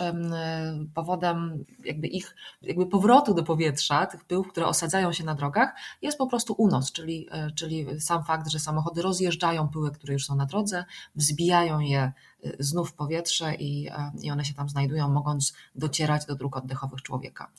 powodem 0.94 1.64
jakby 1.84 2.06
ich 2.06 2.36
jakby 2.62 2.86
powrotu 2.86 3.34
do 3.34 3.42
powietrza, 3.42 4.06
tych 4.06 4.24
pyłów, 4.24 4.48
które 4.48 4.66
osadzają 4.66 5.12
się 5.12 5.24
na 5.24 5.34
drogach, 5.34 5.74
jest 6.02 6.18
po 6.18 6.26
prostu 6.26 6.54
unos, 6.58 6.92
czyli, 6.92 7.28
e, 7.30 7.50
czyli 7.50 8.00
sam 8.00 8.24
fakt, 8.24 8.50
że 8.50 8.58
samochody 8.58 9.02
rozjeżdżają 9.02 9.68
pyły, 9.68 9.90
które 9.90 10.12
już 10.12 10.26
są 10.26 10.29
na 10.34 10.46
drodze, 10.46 10.84
wzbijają 11.14 11.80
je 11.80 12.12
znów 12.58 12.90
w 12.90 12.94
powietrze 12.94 13.54
i, 13.54 13.88
e, 13.88 14.12
i 14.22 14.30
one 14.30 14.44
się 14.44 14.54
tam 14.54 14.68
znajdują, 14.68 15.08
mogąc 15.08 15.52
docierać 15.74 16.26
do 16.26 16.34
dróg 16.34 16.56
oddechowych 16.56 17.02
człowieka. 17.02 17.50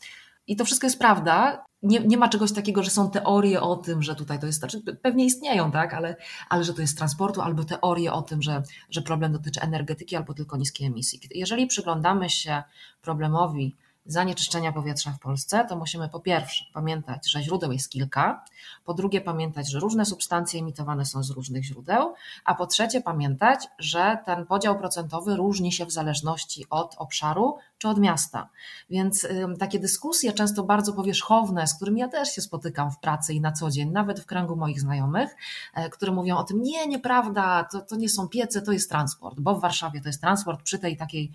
I 0.47 0.55
to 0.55 0.65
wszystko 0.65 0.87
jest 0.87 0.99
prawda. 0.99 1.65
Nie, 1.83 1.99
nie 1.99 2.17
ma 2.17 2.29
czegoś 2.29 2.51
takiego, 2.51 2.83
że 2.83 2.89
są 2.89 3.11
teorie 3.11 3.61
o 3.61 3.75
tym, 3.75 4.03
że 4.03 4.15
tutaj 4.15 4.39
to 4.39 4.45
jest, 4.45 4.59
znaczy 4.59 4.81
pewnie 5.01 5.25
istnieją, 5.25 5.71
tak, 5.71 5.93
ale, 5.93 6.15
ale 6.49 6.63
że 6.63 6.73
to 6.73 6.81
jest 6.81 6.97
transportu, 6.97 7.41
albo 7.41 7.63
teorie 7.63 8.13
o 8.13 8.21
tym, 8.21 8.41
że, 8.41 8.63
że 8.89 9.01
problem 9.01 9.31
dotyczy 9.31 9.61
energetyki, 9.61 10.15
albo 10.15 10.33
tylko 10.33 10.57
niskiej 10.57 10.87
emisji. 10.87 11.19
Jeżeli 11.31 11.67
przyglądamy 11.67 12.29
się 12.29 12.63
problemowi 13.01 13.75
zanieczyszczenia 14.05 14.71
powietrza 14.71 15.11
w 15.11 15.19
Polsce, 15.19 15.65
to 15.69 15.75
musimy 15.75 16.09
po 16.09 16.19
pierwsze 16.19 16.65
pamiętać, 16.73 17.31
że 17.31 17.43
źródeł 17.43 17.71
jest 17.71 17.89
kilka, 17.89 18.45
po 18.91 18.95
drugie 18.95 19.21
pamiętać, 19.21 19.71
że 19.71 19.79
różne 19.79 20.05
substancje 20.05 20.59
emitowane 20.59 21.05
są 21.05 21.23
z 21.23 21.29
różnych 21.29 21.63
źródeł, 21.63 22.13
a 22.45 22.55
po 22.55 22.67
trzecie 22.67 23.01
pamiętać, 23.01 23.67
że 23.79 24.17
ten 24.25 24.45
podział 24.45 24.77
procentowy 24.79 25.35
różni 25.35 25.71
się 25.71 25.85
w 25.85 25.91
zależności 25.91 26.65
od 26.69 26.95
obszaru 26.97 27.57
czy 27.77 27.87
od 27.87 27.99
miasta. 27.99 28.49
Więc 28.89 29.27
takie 29.59 29.79
dyskusje, 29.79 30.33
często 30.33 30.63
bardzo 30.63 30.93
powierzchowne, 30.93 31.67
z 31.67 31.73
którymi 31.73 31.99
ja 31.99 32.07
też 32.07 32.35
się 32.35 32.41
spotykam 32.41 32.91
w 32.91 32.99
pracy 32.99 33.33
i 33.33 33.41
na 33.41 33.51
co 33.51 33.69
dzień, 33.69 33.91
nawet 33.91 34.19
w 34.19 34.25
kręgu 34.25 34.55
moich 34.55 34.81
znajomych, 34.81 35.35
e, 35.73 35.89
które 35.89 36.11
mówią 36.11 36.37
o 36.37 36.43
tym, 36.43 36.61
nie, 36.61 36.87
nieprawda, 36.87 37.63
to, 37.63 37.81
to 37.81 37.95
nie 37.95 38.09
są 38.09 38.27
piece, 38.27 38.61
to 38.61 38.71
jest 38.71 38.89
transport, 38.89 39.39
bo 39.39 39.55
w 39.55 39.61
Warszawie 39.61 40.01
to 40.01 40.09
jest 40.09 40.21
transport, 40.21 40.63
przy 40.63 40.79
tej 40.79 40.97
takiej 40.97 41.31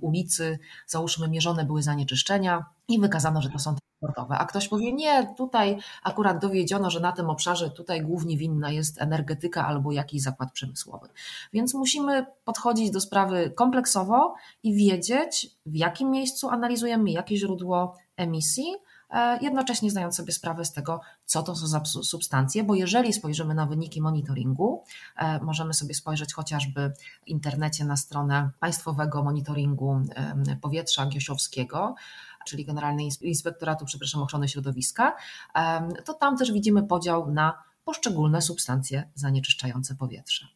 ulicy, 0.00 0.58
załóżmy, 0.86 1.28
mierzone 1.28 1.64
były 1.64 1.82
zanieczyszczenia 1.82 2.64
i 2.88 3.00
wykazano, 3.00 3.42
że 3.42 3.50
to 3.50 3.58
są 3.58 3.76
A 4.28 4.44
ktoś 4.44 4.68
powie, 4.68 4.92
nie, 4.92 5.34
tutaj 5.36 5.78
akurat 6.02 6.38
dowiedziono, 6.38 6.90
że 6.90 7.00
na 7.00 7.12
tym 7.12 7.30
obszarze 7.30 7.70
tutaj 7.70 8.02
głównie 8.02 8.36
winna 8.36 8.70
jest 8.70 9.02
energetyka 9.02 9.66
albo 9.66 9.92
jakiś 9.92 10.22
zakład 10.22 10.52
przemysłowy. 10.52 11.08
Więc 11.52 11.74
musimy 11.74 12.26
podchodzić 12.44 12.90
do 12.90 13.00
sprawy 13.00 13.50
kompleksowo 13.50 14.34
i 14.62 14.74
wiedzieć, 14.74 15.50
w 15.66 15.76
jakim 15.76 16.10
miejscu 16.10 16.48
analizujemy, 16.48 17.10
jakie 17.10 17.36
źródło 17.36 17.96
emisji, 18.16 18.74
e, 19.10 19.38
jednocześnie 19.42 19.90
zdając 19.90 20.16
sobie 20.16 20.32
sprawę 20.32 20.64
z 20.64 20.72
tego, 20.72 21.00
co 21.24 21.42
to 21.42 21.56
są 21.56 21.66
za 21.66 21.84
substancje, 21.84 22.64
bo 22.64 22.74
jeżeli 22.74 23.12
spojrzymy 23.12 23.54
na 23.54 23.66
wyniki 23.66 24.02
monitoringu, 24.02 24.84
e, 25.16 25.40
możemy 25.40 25.74
sobie 25.74 25.94
spojrzeć 25.94 26.34
chociażby 26.34 26.92
w 27.24 27.28
internecie 27.28 27.84
na 27.84 27.96
stronę 27.96 28.50
Państwowego 28.60 29.24
Monitoringu 29.24 30.00
Powietrza 30.60 31.06
Giosiowskiego, 31.06 31.94
czyli 32.46 32.64
Generalnej 32.64 33.10
Inspektoratu, 33.20 33.84
przepraszam, 33.84 34.22
Ochrony 34.22 34.48
Środowiska, 34.48 35.16
to 36.04 36.14
tam 36.14 36.36
też 36.36 36.52
widzimy 36.52 36.82
podział 36.82 37.30
na 37.30 37.66
poszczególne 37.86 38.42
substancje 38.42 39.10
zanieczyszczające 39.14 39.94
powietrze. 39.94 40.46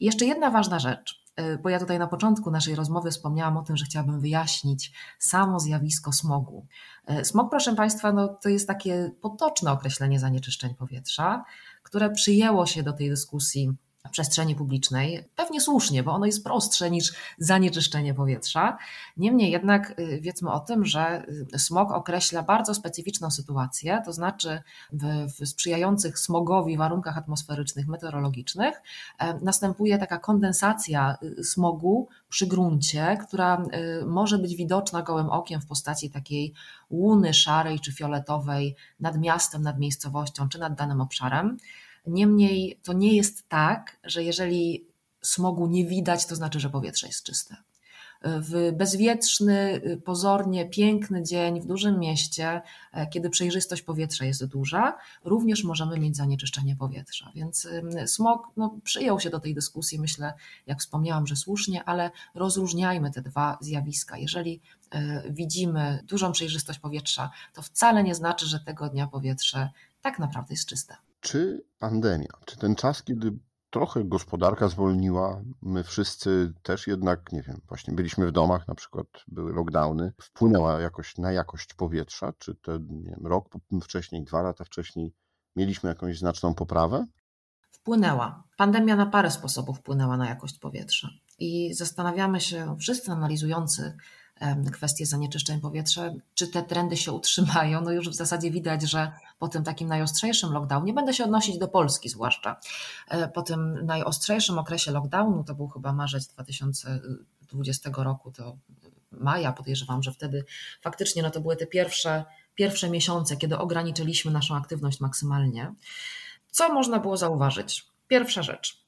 I 0.00 0.06
jeszcze 0.06 0.26
jedna 0.26 0.50
ważna 0.50 0.78
rzecz, 0.78 1.24
e, 1.36 1.58
bo 1.58 1.68
ja 1.68 1.78
tutaj 1.78 1.98
na 1.98 2.06
początku 2.06 2.50
naszej 2.50 2.74
rozmowy 2.74 3.10
wspomniałam 3.10 3.56
o 3.56 3.62
tym, 3.62 3.76
że 3.76 3.84
chciałabym 3.84 4.20
wyjaśnić 4.20 4.92
samo 5.18 5.60
zjawisko 5.60 6.12
smogu. 6.12 6.66
E, 7.06 7.24
smog, 7.24 7.50
proszę 7.50 7.74
Państwa, 7.74 8.12
no, 8.12 8.28
to 8.28 8.48
jest 8.48 8.66
takie 8.66 9.10
potoczne 9.20 9.72
określenie 9.72 10.20
zanieczyszczeń 10.20 10.74
powietrza, 10.74 11.44
które 11.82 12.10
przyjęło 12.10 12.66
się 12.66 12.82
do 12.82 12.92
tej 12.92 13.10
dyskusji 13.10 13.72
przestrzeni 14.10 14.56
publicznej, 14.56 15.28
pewnie 15.36 15.60
słusznie, 15.60 16.02
bo 16.02 16.12
ono 16.12 16.26
jest 16.26 16.44
prostsze 16.44 16.90
niż 16.90 17.12
zanieczyszczenie 17.38 18.14
powietrza. 18.14 18.78
Niemniej 19.16 19.50
jednak 19.50 20.00
y, 20.00 20.20
wiedzmy 20.20 20.50
o 20.52 20.60
tym, 20.60 20.84
że 20.84 21.24
y, 21.54 21.58
smog 21.58 21.92
określa 21.92 22.42
bardzo 22.42 22.74
specyficzną 22.74 23.30
sytuację, 23.30 24.02
to 24.04 24.12
znaczy 24.12 24.62
w, 24.92 25.04
w 25.32 25.48
sprzyjających 25.48 26.18
smogowi 26.18 26.76
warunkach 26.76 27.18
atmosferycznych, 27.18 27.88
meteorologicznych 27.88 28.82
e, 29.18 29.34
następuje 29.34 29.98
taka 29.98 30.18
kondensacja 30.18 31.16
y, 31.22 31.44
smogu 31.44 32.08
przy 32.28 32.46
gruncie, 32.46 33.18
która 33.26 33.62
może 34.06 34.38
być 34.38 34.56
widoczna 34.56 35.02
gołym 35.02 35.30
okiem 35.30 35.60
w 35.60 35.66
postaci 35.66 36.10
takiej 36.10 36.52
łuny 36.90 37.34
szarej 37.34 37.80
czy 37.80 37.92
fioletowej 37.92 38.76
nad 39.00 39.18
miastem, 39.18 39.62
nad 39.62 39.78
miejscowością 39.78 40.48
czy 40.48 40.58
nad 40.58 40.74
danym 40.74 41.00
obszarem. 41.00 41.56
Niemniej 42.06 42.80
to 42.82 42.92
nie 42.92 43.16
jest 43.16 43.48
tak, 43.48 43.96
że 44.04 44.24
jeżeli 44.24 44.84
smogu 45.22 45.66
nie 45.66 45.84
widać, 45.84 46.26
to 46.26 46.36
znaczy, 46.36 46.60
że 46.60 46.70
powietrze 46.70 47.06
jest 47.06 47.24
czyste. 47.24 47.56
W 48.22 48.72
bezwietrzny, 48.72 49.80
pozornie 50.04 50.68
piękny 50.68 51.22
dzień 51.22 51.60
w 51.60 51.66
dużym 51.66 51.98
mieście, 51.98 52.62
e, 52.92 53.06
kiedy 53.06 53.30
przejrzystość 53.30 53.82
powietrza 53.82 54.24
jest 54.24 54.44
duża, 54.44 54.98
również 55.24 55.64
możemy 55.64 55.98
mieć 55.98 56.16
zanieczyszczenie 56.16 56.76
powietrza. 56.76 57.32
Więc 57.34 57.68
smog 58.06 58.46
no, 58.56 58.76
przyjął 58.84 59.20
się 59.20 59.30
do 59.30 59.40
tej 59.40 59.54
dyskusji, 59.54 59.98
myślę, 59.98 60.32
jak 60.66 60.80
wspomniałam, 60.80 61.26
że 61.26 61.36
słusznie, 61.36 61.84
ale 61.84 62.10
rozróżniajmy 62.34 63.10
te 63.10 63.22
dwa 63.22 63.58
zjawiska. 63.60 64.18
Jeżeli 64.18 64.60
e, 64.90 65.22
widzimy 65.30 66.04
dużą 66.04 66.32
przejrzystość 66.32 66.78
powietrza, 66.78 67.30
to 67.54 67.62
wcale 67.62 68.02
nie 68.02 68.14
znaczy, 68.14 68.46
że 68.46 68.60
tego 68.60 68.88
dnia 68.88 69.06
powietrze 69.06 69.68
tak 70.02 70.18
naprawdę 70.18 70.54
jest 70.54 70.68
czyste. 70.68 70.96
Czy 71.20 71.64
pandemia, 71.78 72.32
czy 72.46 72.56
ten 72.56 72.74
czas, 72.74 73.02
kiedy 73.02 73.32
trochę 73.70 74.04
gospodarka 74.04 74.68
zwolniła, 74.68 75.42
my 75.62 75.84
wszyscy 75.84 76.52
też 76.62 76.86
jednak, 76.86 77.32
nie 77.32 77.42
wiem, 77.42 77.60
właśnie 77.68 77.94
byliśmy 77.94 78.26
w 78.26 78.32
domach, 78.32 78.68
na 78.68 78.74
przykład 78.74 79.06
były 79.28 79.52
lockdowny, 79.52 80.12
wpłynęła 80.22 80.80
jakoś 80.80 81.18
na 81.18 81.32
jakość 81.32 81.74
powietrza? 81.74 82.32
Czy 82.38 82.54
ten 82.54 83.02
wiem, 83.02 83.26
rok 83.26 83.48
wcześniej, 83.82 84.24
dwa 84.24 84.42
lata 84.42 84.64
wcześniej 84.64 85.14
mieliśmy 85.56 85.88
jakąś 85.88 86.18
znaczną 86.18 86.54
poprawę? 86.54 87.06
Wpłynęła. 87.70 88.44
Pandemia 88.56 88.96
na 88.96 89.06
parę 89.06 89.30
sposobów 89.30 89.78
wpłynęła 89.78 90.16
na 90.16 90.28
jakość 90.28 90.58
powietrza. 90.58 91.08
I 91.38 91.74
zastanawiamy 91.74 92.40
się, 92.40 92.76
wszyscy 92.78 93.12
analizujący 93.12 93.96
kwestie 94.72 95.06
zanieczyszczeń 95.06 95.60
powietrza, 95.60 96.10
czy 96.34 96.48
te 96.48 96.62
trendy 96.62 96.96
się 96.96 97.12
utrzymają. 97.12 97.80
No 97.80 97.90
już 97.90 98.08
w 98.08 98.14
zasadzie 98.14 98.50
widać, 98.50 98.82
że 98.82 99.12
po 99.38 99.48
tym 99.48 99.64
takim 99.64 99.88
najostrzejszym 99.88 100.52
lockdownie, 100.52 100.92
będę 100.92 101.14
się 101.14 101.24
odnosić 101.24 101.58
do 101.58 101.68
Polski 101.68 102.08
zwłaszcza, 102.08 102.56
e, 103.08 103.28
po 103.28 103.42
tym 103.42 103.86
najostrzejszym 103.86 104.58
okresie 104.58 104.92
lockdownu, 104.92 105.44
to 105.44 105.54
był 105.54 105.68
chyba 105.68 105.92
marzec 105.92 106.26
2020 106.28 107.90
roku, 107.96 108.32
to 108.32 108.56
maja, 109.12 109.52
podejrzewam, 109.52 110.02
że 110.02 110.12
wtedy 110.12 110.44
faktycznie 110.80 111.22
no 111.22 111.30
to 111.30 111.40
były 111.40 111.56
te 111.56 111.66
pierwsze, 111.66 112.24
pierwsze 112.54 112.90
miesiące, 112.90 113.36
kiedy 113.36 113.58
ograniczyliśmy 113.58 114.30
naszą 114.30 114.56
aktywność 114.56 115.00
maksymalnie. 115.00 115.74
Co 116.50 116.72
można 116.72 116.98
było 116.98 117.16
zauważyć? 117.16 117.86
Pierwsza 118.08 118.42
rzecz. 118.42 118.80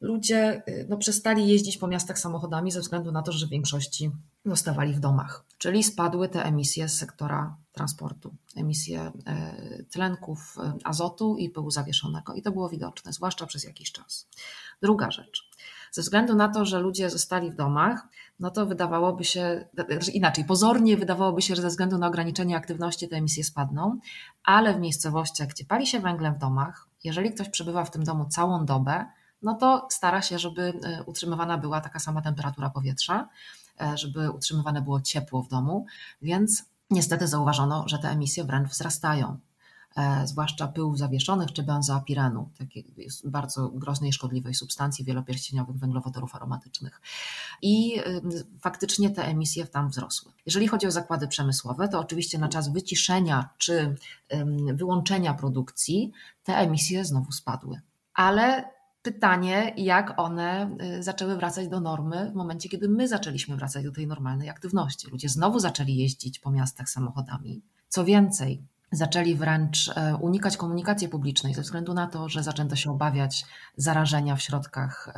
Ludzie 0.00 0.62
y, 0.68 0.86
no, 0.88 0.96
przestali 0.96 1.48
jeździć 1.48 1.78
po 1.78 1.86
miastach 1.86 2.18
samochodami 2.18 2.70
ze 2.70 2.80
względu 2.80 3.12
na 3.12 3.22
to, 3.22 3.32
że 3.32 3.46
w 3.46 3.50
większości 3.50 4.10
zostawali 4.44 4.94
w 4.94 5.00
domach. 5.00 5.44
Czyli 5.58 5.82
spadły 5.82 6.28
te 6.28 6.44
emisje 6.44 6.88
z 6.88 6.98
sektora 6.98 7.56
transportu, 7.72 8.34
emisje 8.56 9.12
e, 9.26 9.82
tlenków 9.90 10.56
e, 10.58 10.72
azotu 10.84 11.36
i 11.36 11.50
pyłu 11.50 11.70
zawieszonego. 11.70 12.34
I 12.34 12.42
to 12.42 12.52
było 12.52 12.68
widoczne, 12.68 13.12
zwłaszcza 13.12 13.46
przez 13.46 13.64
jakiś 13.64 13.92
czas. 13.92 14.28
Druga 14.82 15.10
rzecz. 15.10 15.50
Ze 15.92 16.02
względu 16.02 16.34
na 16.34 16.48
to, 16.48 16.64
że 16.64 16.80
ludzie 16.80 17.10
zostali 17.10 17.50
w 17.50 17.54
domach, 17.54 18.08
no 18.40 18.50
to 18.50 18.66
wydawałoby 18.66 19.24
się, 19.24 19.68
znaczy 19.74 20.10
inaczej, 20.10 20.44
pozornie 20.44 20.96
wydawałoby 20.96 21.42
się, 21.42 21.56
że 21.56 21.62
ze 21.62 21.68
względu 21.68 21.98
na 21.98 22.06
ograniczenie 22.06 22.56
aktywności 22.56 23.08
te 23.08 23.16
emisje 23.16 23.44
spadną, 23.44 23.98
ale 24.44 24.74
w 24.74 24.80
miejscowościach, 24.80 25.48
gdzie 25.48 25.64
pali 25.64 25.86
się 25.86 26.00
węglem 26.00 26.34
w 26.34 26.38
domach, 26.38 26.88
jeżeli 27.04 27.34
ktoś 27.34 27.48
przebywa 27.48 27.84
w 27.84 27.90
tym 27.90 28.04
domu 28.04 28.26
całą 28.28 28.66
dobę, 28.66 29.06
no 29.46 29.54
to 29.54 29.88
stara 29.90 30.22
się, 30.22 30.38
żeby 30.38 30.62
e, 30.62 31.02
utrzymywana 31.04 31.58
była 31.58 31.80
taka 31.80 31.98
sama 31.98 32.22
temperatura 32.22 32.70
powietrza, 32.70 33.28
e, 33.80 33.98
żeby 33.98 34.30
utrzymywane 34.30 34.82
było 34.82 35.00
ciepło 35.00 35.42
w 35.42 35.48
domu, 35.48 35.86
więc 36.22 36.64
niestety 36.90 37.28
zauważono, 37.28 37.88
że 37.88 37.98
te 37.98 38.08
emisje 38.08 38.44
wręcz 38.44 38.68
wzrastają. 38.68 39.38
E, 39.96 40.26
zwłaszcza 40.26 40.68
pyłów 40.68 40.98
zawieszonych 40.98 41.52
czy 41.52 41.62
benzoapirenu, 41.62 42.50
takiej 42.58 42.94
bardzo 43.24 43.68
groźnej, 43.68 44.12
szkodliwej 44.12 44.54
substancji 44.54 45.04
wielopierścieniowych 45.04 45.76
węglowodorów 45.76 46.34
aromatycznych. 46.34 47.00
I 47.62 48.00
faktycznie 48.60 49.10
te 49.10 49.24
emisje 49.24 49.66
tam 49.66 49.88
wzrosły. 49.88 50.32
Jeżeli 50.46 50.68
chodzi 50.68 50.86
o 50.86 50.90
zakłady 50.90 51.28
przemysłowe, 51.28 51.88
to 51.88 52.00
oczywiście 52.00 52.38
na 52.38 52.48
czas 52.48 52.72
wyciszenia 52.72 53.48
czy 53.58 53.96
wyłączenia 54.72 55.34
produkcji 55.34 56.12
te 56.44 56.56
emisje 56.56 57.04
znowu 57.04 57.32
spadły. 57.32 57.80
Ale 58.14 58.75
pytanie, 59.06 59.72
jak 59.76 60.20
one 60.20 60.76
y, 60.98 61.02
zaczęły 61.02 61.36
wracać 61.36 61.68
do 61.68 61.80
normy 61.80 62.30
w 62.30 62.34
momencie, 62.34 62.68
kiedy 62.68 62.88
my 62.88 63.08
zaczęliśmy 63.08 63.56
wracać 63.56 63.84
do 63.84 63.92
tej 63.92 64.06
normalnej 64.06 64.50
aktywności. 64.50 65.10
Ludzie 65.10 65.28
znowu 65.28 65.58
zaczęli 65.58 65.96
jeździć 65.96 66.38
po 66.38 66.50
miastach 66.50 66.90
samochodami. 66.90 67.62
Co 67.88 68.04
więcej, 68.04 68.62
zaczęli 68.92 69.34
wręcz 69.34 69.88
e, 69.88 70.16
unikać 70.16 70.56
komunikacji 70.56 71.08
publicznej 71.08 71.54
ze 71.54 71.62
względu 71.62 71.94
na 71.94 72.06
to, 72.06 72.28
że 72.28 72.42
zaczęto 72.42 72.76
się 72.76 72.90
obawiać 72.90 73.44
zarażenia 73.76 74.36
w 74.36 74.42
środkach 74.42 75.14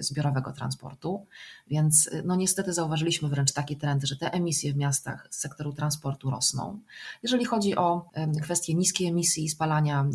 zbiorowego 0.00 0.52
transportu. 0.52 1.26
Więc 1.66 2.06
y, 2.06 2.22
no 2.26 2.36
niestety 2.36 2.72
zauważyliśmy 2.72 3.28
wręcz 3.28 3.52
taki 3.52 3.76
trend, 3.76 4.04
że 4.04 4.16
te 4.16 4.32
emisje 4.32 4.72
w 4.72 4.76
miastach 4.76 5.28
z 5.30 5.38
sektoru 5.38 5.72
transportu 5.72 6.30
rosną. 6.30 6.80
Jeżeli 7.22 7.44
chodzi 7.44 7.76
o 7.76 8.10
kwestie 8.42 8.74
niskiej 8.74 9.08
emisji 9.08 9.44
i 9.44 9.48
spalania 9.48 10.06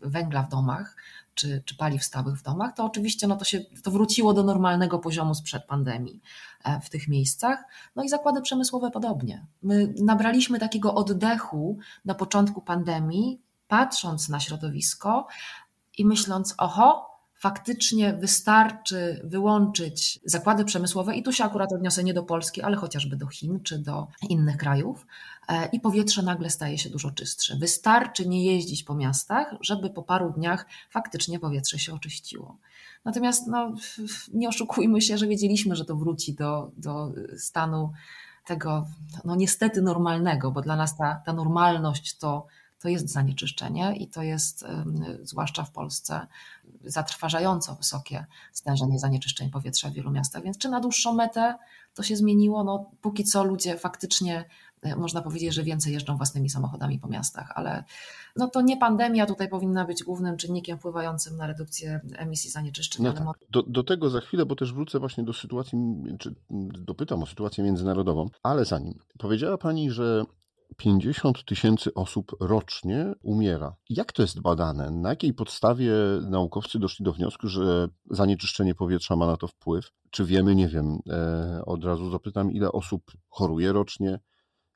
węgla 0.00 0.42
w 0.42 0.48
domach, 0.48 0.96
czy, 1.38 1.62
czy 1.64 1.76
paliw 1.76 2.04
stałych 2.04 2.38
w 2.38 2.42
domach, 2.42 2.74
to 2.74 2.84
oczywiście 2.84 3.26
no 3.26 3.36
to, 3.36 3.44
się, 3.44 3.60
to 3.82 3.90
wróciło 3.90 4.34
do 4.34 4.42
normalnego 4.42 4.98
poziomu 4.98 5.34
sprzed 5.34 5.64
pandemii 5.64 6.20
e, 6.64 6.80
w 6.80 6.90
tych 6.90 7.08
miejscach. 7.08 7.64
No 7.96 8.02
i 8.02 8.08
zakłady 8.08 8.42
przemysłowe 8.42 8.90
podobnie. 8.90 9.46
My 9.62 9.94
nabraliśmy 10.00 10.58
takiego 10.58 10.94
oddechu 10.94 11.78
na 12.04 12.14
początku 12.14 12.62
pandemii, 12.62 13.40
patrząc 13.68 14.28
na 14.28 14.40
środowisko 14.40 15.26
i 15.98 16.04
myśląc, 16.06 16.54
oho, 16.58 17.17
faktycznie 17.38 18.12
wystarczy 18.12 19.20
wyłączyć 19.24 20.20
zakłady 20.24 20.64
przemysłowe, 20.64 21.16
i 21.16 21.22
tu 21.22 21.32
się 21.32 21.44
akurat 21.44 21.72
odniosę 21.72 22.04
nie 22.04 22.14
do 22.14 22.22
Polski, 22.22 22.62
ale 22.62 22.76
chociażby 22.76 23.16
do 23.16 23.26
Chin 23.26 23.60
czy 23.60 23.78
do 23.78 24.06
innych 24.28 24.56
krajów, 24.56 25.06
e, 25.48 25.68
i 25.72 25.80
powietrze 25.80 26.22
nagle 26.22 26.50
staje 26.50 26.78
się 26.78 26.90
dużo 26.90 27.10
czystsze. 27.10 27.56
Wystarczy 27.56 28.28
nie 28.28 28.44
jeździć 28.44 28.82
po 28.82 28.94
miastach, 28.94 29.54
żeby 29.60 29.90
po 29.90 30.02
paru 30.02 30.30
dniach 30.30 30.66
faktycznie 30.90 31.38
powietrze 31.38 31.78
się 31.78 31.94
oczyściło. 31.94 32.56
Natomiast 33.04 33.46
no, 33.46 33.74
nie 34.34 34.48
oszukujmy 34.48 35.00
się, 35.00 35.18
że 35.18 35.26
wiedzieliśmy, 35.26 35.76
że 35.76 35.84
to 35.84 35.96
wróci 35.96 36.34
do, 36.34 36.70
do 36.76 37.12
stanu 37.36 37.92
tego 38.44 38.86
no 39.24 39.36
niestety 39.36 39.82
normalnego, 39.82 40.50
bo 40.50 40.62
dla 40.62 40.76
nas 40.76 40.96
ta, 40.96 41.22
ta 41.26 41.32
normalność 41.32 42.18
to 42.18 42.46
to 42.80 42.88
jest 42.88 43.08
zanieczyszczenie 43.08 43.96
i 43.96 44.08
to 44.08 44.22
jest, 44.22 44.64
zwłaszcza 45.22 45.64
w 45.64 45.70
Polsce, 45.70 46.26
zatrważająco 46.84 47.74
wysokie 47.74 48.26
stężenie 48.52 48.98
zanieczyszczeń 48.98 49.50
powietrza 49.50 49.90
w 49.90 49.92
wielu 49.92 50.10
miastach. 50.10 50.42
Więc 50.42 50.58
czy 50.58 50.68
na 50.68 50.80
dłuższą 50.80 51.14
metę 51.14 51.54
to 51.94 52.02
się 52.02 52.16
zmieniło? 52.16 52.64
No, 52.64 52.90
póki 53.00 53.24
co 53.24 53.44
ludzie 53.44 53.76
faktycznie 53.76 54.44
e, 54.82 54.96
można 54.96 55.22
powiedzieć, 55.22 55.54
że 55.54 55.62
więcej 55.62 55.92
jeżdżą 55.92 56.16
własnymi 56.16 56.50
samochodami 56.50 56.98
po 56.98 57.08
miastach, 57.08 57.52
ale 57.54 57.84
no 58.36 58.48
to 58.48 58.60
nie 58.60 58.76
pandemia 58.76 59.26
tutaj 59.26 59.48
powinna 59.48 59.84
być 59.84 60.04
głównym 60.04 60.36
czynnikiem 60.36 60.78
wpływającym 60.78 61.36
na 61.36 61.46
redukcję 61.46 62.00
emisji 62.16 62.50
zanieczyszczeń. 62.50 63.04
No 63.04 63.12
tak. 63.12 63.24
do, 63.50 63.62
do, 63.62 63.82
tego 63.82 64.10
za 64.10 64.20
chwilę, 64.20 64.46
bo 64.46 64.56
też 64.56 64.72
wrócę 64.72 64.98
właśnie 64.98 65.24
do 65.24 65.32
sytuacji, 65.32 65.78
czy 66.18 66.34
dopytam 66.80 67.22
o 67.22 67.26
sytuację 67.26 67.64
międzynarodową, 67.64 68.30
ale 68.42 68.64
zanim. 68.64 68.98
Powiedziała 69.18 69.58
Pani, 69.58 69.90
że 69.90 70.24
50 70.78 71.44
tysięcy 71.44 71.94
osób 71.94 72.36
rocznie 72.40 73.12
umiera. 73.22 73.76
Jak 73.88 74.12
to 74.12 74.22
jest 74.22 74.40
badane? 74.40 74.90
Na 74.90 75.08
jakiej 75.08 75.34
podstawie 75.34 75.92
naukowcy 76.30 76.78
doszli 76.78 77.04
do 77.04 77.12
wniosku, 77.12 77.48
że 77.48 77.88
zanieczyszczenie 78.10 78.74
powietrza 78.74 79.16
ma 79.16 79.26
na 79.26 79.36
to 79.36 79.48
wpływ? 79.48 79.90
Czy 80.10 80.24
wiemy, 80.24 80.54
nie 80.54 80.68
wiem, 80.68 80.98
e, 81.10 81.62
od 81.66 81.84
razu 81.84 82.10
zapytam, 82.10 82.52
ile 82.52 82.72
osób 82.72 83.12
choruje 83.28 83.72
rocznie 83.72 84.20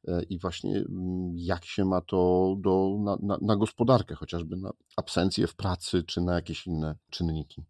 e, 0.09 0.23
i 0.23 0.39
właśnie 0.39 0.77
mm, 0.77 1.33
jak 1.37 1.65
się 1.65 1.85
ma 1.85 2.01
to 2.01 2.55
do, 2.59 2.97
na, 3.05 3.17
na, 3.23 3.39
na 3.43 3.57
gospodarkę, 3.57 4.15
chociażby 4.15 4.57
na 4.57 4.71
absencję 4.97 5.47
w 5.47 5.55
pracy, 5.55 6.03
czy 6.03 6.21
na 6.21 6.35
jakieś 6.35 6.67
inne 6.67 6.97
czynniki? 7.11 7.65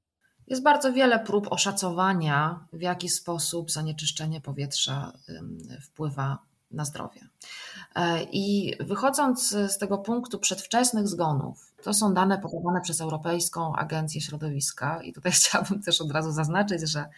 Jest 0.46 0.62
bardzo 0.62 0.92
wiele 0.92 1.18
prób 1.18 1.46
oszacowania, 1.50 2.66
w 2.72 2.80
jaki 2.80 3.08
sposób 3.08 3.70
zanieczyszczenie 3.70 4.40
powietrza 4.40 5.12
wpływa 5.82 6.51
na 6.72 6.85
zdrowie. 6.85 7.20
E, 7.94 8.22
I 8.22 8.74
wychodząc 8.80 9.48
z 9.48 9.78
tego 9.78 9.98
punktu 9.98 10.38
przedwczesnych 10.38 11.08
zgonów, 11.08 11.72
to 11.82 11.94
są 11.94 12.14
dane 12.14 12.38
podawane 12.38 12.80
przez 12.80 13.00
Europejską 13.00 13.76
Agencję 13.76 14.20
Środowiska, 14.20 15.02
i 15.02 15.12
tutaj 15.12 15.32
chciałabym 15.38 15.82
też 15.82 16.00
od 16.00 16.11
razu 16.11 16.32
zaznaczyć, 16.32 16.90
że 16.90 17.08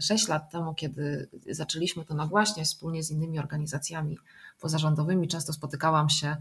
6 0.00 0.28
lat 0.28 0.50
temu, 0.50 0.74
kiedy 0.74 1.28
zaczęliśmy 1.50 2.04
to 2.04 2.14
nagłaśniać 2.14 2.66
wspólnie 2.66 3.02
z 3.02 3.10
innymi 3.10 3.38
organizacjami 3.38 4.18
pozarządowymi, 4.60 5.28
często 5.28 5.52
spotykałam 5.52 6.08
się 6.10 6.36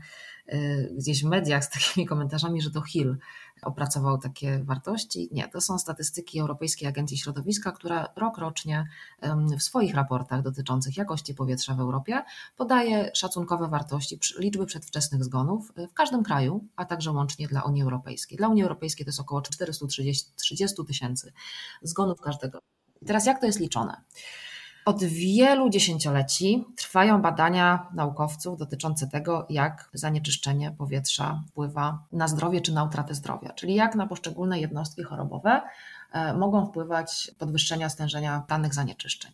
y, 0.53 0.93
gdzieś 0.97 1.23
w 1.23 1.27
mediach 1.27 1.65
z 1.65 1.69
takimi 1.69 2.05
komentarzami, 2.07 2.61
że 2.61 2.71
to 2.71 2.81
Hill 2.81 3.17
opracował 3.61 4.17
takie 4.17 4.63
wartości. 4.63 5.29
Nie, 5.31 5.47
to 5.47 5.61
są 5.61 5.79
statystyki 5.79 6.39
Europejskiej 6.39 6.87
Agencji 6.87 7.17
Środowiska, 7.17 7.71
która 7.71 8.07
rok 8.15 8.37
rocznie 8.37 8.87
w 9.57 9.63
swoich 9.63 9.95
raportach 9.95 10.41
dotyczących 10.41 10.97
jakości 10.97 11.35
powietrza 11.35 11.75
w 11.75 11.79
Europie 11.79 12.23
podaje 12.57 13.11
szacunkowe 13.13 13.67
wartości, 13.67 14.19
liczby 14.39 14.65
przedwczesnych 14.65 15.23
zgonów 15.23 15.71
w 15.89 15.93
każdym 15.93 16.23
kraju, 16.23 16.65
a 16.75 16.85
także 16.85 17.11
łącznie 17.11 17.47
dla 17.47 17.61
Unii 17.61 17.83
Europejskiej. 17.83 18.37
Dla 18.37 18.47
Unii 18.47 18.63
Europejskiej 18.63 19.05
to 19.05 19.09
jest 19.09 19.19
około 19.19 19.41
430 19.41 20.85
tysięcy 20.87 21.33
zgonów 21.81 22.21
każdego. 22.21 22.59
Teraz 23.05 23.25
jak 23.25 23.39
to 23.39 23.45
jest 23.45 23.59
liczone? 23.59 24.01
Od 24.85 25.03
wielu 25.03 25.69
dziesięcioleci 25.69 26.65
trwają 26.75 27.21
badania 27.21 27.87
naukowców 27.93 28.57
dotyczące 28.57 29.07
tego, 29.07 29.45
jak 29.49 29.89
zanieczyszczenie 29.93 30.71
powietrza 30.71 31.43
wpływa 31.47 32.03
na 32.11 32.27
zdrowie 32.27 32.61
czy 32.61 32.73
na 32.73 32.83
utratę 32.83 33.15
zdrowia, 33.15 33.53
czyli 33.53 33.75
jak 33.75 33.95
na 33.95 34.07
poszczególne 34.07 34.59
jednostki 34.59 35.03
chorobowe 35.03 35.61
mogą 36.37 36.65
wpływać 36.65 37.31
podwyższenia 37.37 37.89
stężenia 37.89 38.43
danych 38.47 38.73
zanieczyszczeń. 38.73 39.31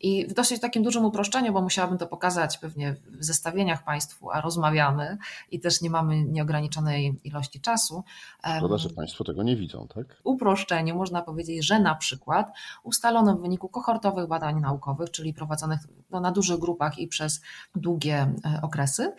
I 0.00 0.26
w 0.26 0.34
dosyć 0.34 0.60
takim 0.60 0.82
dużym 0.82 1.04
uproszczeniu, 1.04 1.52
bo 1.52 1.62
musiałabym 1.62 1.98
to 1.98 2.06
pokazać 2.06 2.58
pewnie 2.58 2.92
w 2.92 3.24
zestawieniach 3.24 3.84
Państwu, 3.84 4.30
a 4.30 4.40
rozmawiamy 4.40 5.18
i 5.50 5.60
też 5.60 5.80
nie 5.80 5.90
mamy 5.90 6.24
nieograniczonej 6.24 7.20
ilości 7.24 7.60
czasu. 7.60 8.04
Szkoda, 8.56 8.78
że 8.78 8.90
Państwo 8.90 9.24
tego 9.24 9.42
nie 9.42 9.56
widzą, 9.56 9.88
tak? 9.94 10.16
W 10.16 10.20
uproszczeniu 10.24 10.96
można 10.96 11.22
powiedzieć, 11.22 11.66
że 11.66 11.80
na 11.80 11.94
przykład 11.94 12.52
ustalono 12.82 13.36
w 13.36 13.40
wyniku 13.40 13.68
kohortowych 13.68 14.28
badań 14.28 14.60
naukowych, 14.60 15.10
czyli 15.10 15.34
prowadzonych 15.34 15.80
no, 16.10 16.20
na 16.20 16.32
dużych 16.32 16.58
grupach 16.58 16.98
i 16.98 17.08
przez 17.08 17.40
długie 17.74 18.16
e, 18.16 18.60
okresy, 18.62 19.12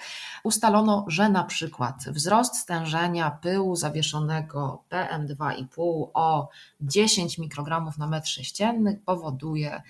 ustalono, 0.44 1.06
że 1.08 1.30
na 1.30 1.44
przykład 1.44 1.96
wzrost 2.08 2.56
stężenia 2.56 3.32
pyłu 3.32 3.76
zawieszonego 3.76 4.84
PM2,5 4.91 6.08
o 6.13 6.50
10 6.96 7.38
mikrogramów 7.38 7.98
na 7.98 8.08
metr 8.08 8.28
sześcienny 8.28 9.02
powoduje 9.06 9.82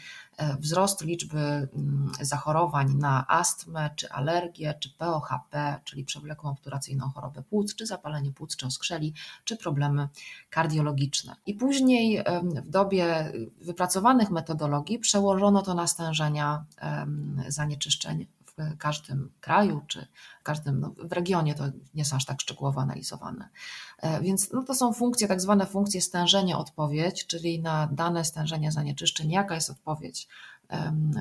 wzrost 0.60 1.02
liczby 1.02 1.38
mm, 1.38 2.12
zachorowań 2.22 2.94
na 2.94 3.26
astmę, 3.28 3.90
czy 3.96 4.10
alergię, 4.10 4.74
czy 4.80 4.90
POHP, 4.90 5.82
czyli 5.84 6.06
przewlekłą 6.06 6.50
obturacyjną 6.52 7.10
chorobę 7.10 7.44
płuc, 7.44 7.76
czy 7.76 7.86
zapalenie 7.86 8.32
płuc, 8.32 8.56
czy 8.56 8.66
oskrzeli, 8.66 9.14
czy 9.44 9.58
problemy 9.58 10.10
kardiologiczne. 10.50 11.36
I 11.46 11.54
później 11.54 12.24
w 12.42 12.70
dobie 12.70 13.34
wypracowanych 13.62 14.32
metodologii 14.32 15.00
przełożono 15.00 15.62
to 15.62 15.74
na 15.74 15.88
stężenia 15.88 16.66
zanieczyszczeń 17.48 18.28
w 18.58 18.78
każdym 18.78 19.32
kraju, 19.42 19.82
czy 19.88 20.08
w 20.40 20.44
każdym, 20.44 20.80
no 20.80 20.94
w 20.98 21.12
regionie 21.12 21.56
to 21.56 21.68
nie 21.68 21.74
jest 21.94 22.14
aż 22.14 22.26
tak 22.26 22.42
szczegółowo 22.42 22.82
analizowane. 22.82 23.50
E, 24.00 24.22
więc 24.22 24.52
no 24.54 24.64
to 24.64 24.76
są 24.76 24.94
funkcje, 24.94 25.28
tak 25.28 25.42
zwane 25.42 25.66
funkcje 25.66 26.02
stężenie-odpowiedź, 26.02 27.28
czyli 27.28 27.62
na 27.62 27.88
dane 27.88 28.26
stężenie 28.26 28.72
zanieczyszczeń, 28.72 29.32
jaka 29.32 29.56
jest 29.56 29.70
odpowiedź 29.70 30.28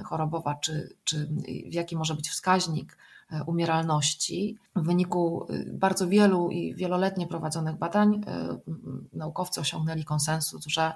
chorobowa, 0.04 0.54
czy, 0.54 0.96
czy 1.04 1.28
jaki 1.70 1.96
może 1.96 2.14
być 2.14 2.28
wskaźnik 2.28 2.96
umieralności. 3.46 4.58
W 4.76 4.82
wyniku 4.82 5.46
y, 5.50 5.70
bardzo 5.72 6.08
wielu 6.08 6.50
i 6.50 6.74
wieloletnio 6.74 7.26
prowadzonych 7.26 7.76
badań 7.76 8.20
e, 8.26 8.58
naukowcy 9.12 9.60
osiągnęli 9.60 10.04
konsensus, 10.04 10.66
że 10.66 10.92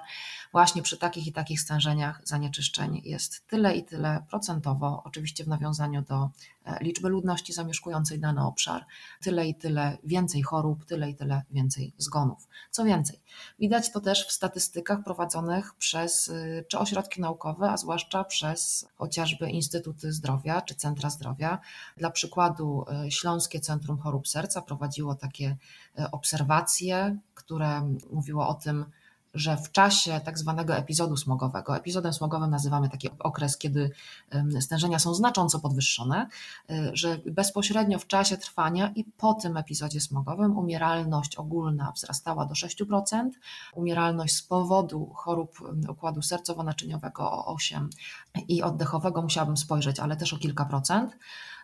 właśnie 0.51 0.81
przy 0.81 0.97
takich 0.97 1.27
i 1.27 1.31
takich 1.31 1.61
stężeniach 1.61 2.21
zanieczyszczeń 2.23 3.01
jest 3.05 3.47
tyle 3.47 3.75
i 3.75 3.83
tyle 3.83 4.23
procentowo, 4.29 5.01
oczywiście 5.05 5.43
w 5.43 5.47
nawiązaniu 5.47 6.01
do 6.01 6.29
e, 6.65 6.83
liczby 6.83 7.09
ludności 7.09 7.53
zamieszkującej 7.53 8.19
dany 8.19 8.45
obszar, 8.45 8.85
tyle 9.21 9.47
i 9.47 9.55
tyle 9.55 9.97
więcej 10.03 10.41
chorób, 10.41 10.85
tyle 10.85 11.09
i 11.09 11.15
tyle 11.15 11.41
więcej 11.51 11.93
zgonów. 11.97 12.47
Co 12.71 12.83
więcej, 12.83 13.19
widać 13.59 13.91
to 13.91 13.99
też 14.01 14.27
w 14.27 14.31
statystykach 14.31 15.03
prowadzonych 15.03 15.75
przez 15.75 16.27
y, 16.27 16.65
czy 16.67 16.79
ośrodki 16.79 17.21
naukowe, 17.21 17.71
a 17.71 17.77
zwłaszcza 17.77 18.23
przez 18.23 18.87
chociażby 18.95 19.49
Instytuty 19.49 20.13
Zdrowia 20.13 20.61
czy 20.61 20.75
Centra 20.75 21.09
Zdrowia. 21.09 21.59
Dla 21.97 22.11
przykładu 22.19 22.85
e, 23.05 23.11
Śląskie 23.11 23.59
Centrum 23.59 23.97
Chorób 23.97 24.27
Serca 24.27 24.61
prowadziło 24.61 25.15
takie 25.15 25.57
e, 25.99 26.11
obserwacje, 26.11 27.17
które 27.33 27.95
mówiło 28.11 28.47
o 28.47 28.53
tym, 28.53 28.85
że 29.33 29.57
w 29.57 29.71
czasie 29.71 30.21
tak 30.25 30.39
zwanego 30.39 30.75
epizodu 30.75 31.17
smogowego, 31.17 31.77
epizodem 31.77 32.13
smogowym 32.13 32.49
nazywamy 32.49 32.89
taki 32.89 33.09
okres, 33.19 33.57
kiedy 33.57 33.91
stężenia 34.59 34.99
są 34.99 35.13
znacząco 35.13 35.59
podwyższone, 35.59 36.27
e, 36.69 36.89
że 36.93 37.17
bezpośrednio 37.25 37.99
w 37.99 38.07
czasie 38.07 38.37
trwania 38.37 38.91
i 38.95 39.03
po 39.03 39.33
tym 39.33 39.57
epizodzie 39.57 40.01
smogowym 40.01 40.57
umieralność 40.57 41.35
ogólna 41.35 41.91
wzrastała 41.95 42.45
do 42.45 42.53
6%, 42.53 43.29
umieralność 43.75 44.35
z 44.35 44.41
powodu 44.41 45.11
chorób 45.15 45.59
układu 45.89 46.21
sercowo-naczyniowego 46.21 47.31
o 47.31 47.55
8% 47.55 47.87
i 48.47 48.61
oddechowego 48.63 49.21
musiałabym 49.21 49.57
spojrzeć, 49.57 49.99
ale 49.99 50.17
też 50.17 50.33
o 50.33 50.37
kilka 50.37 50.65
procent. 50.65 51.17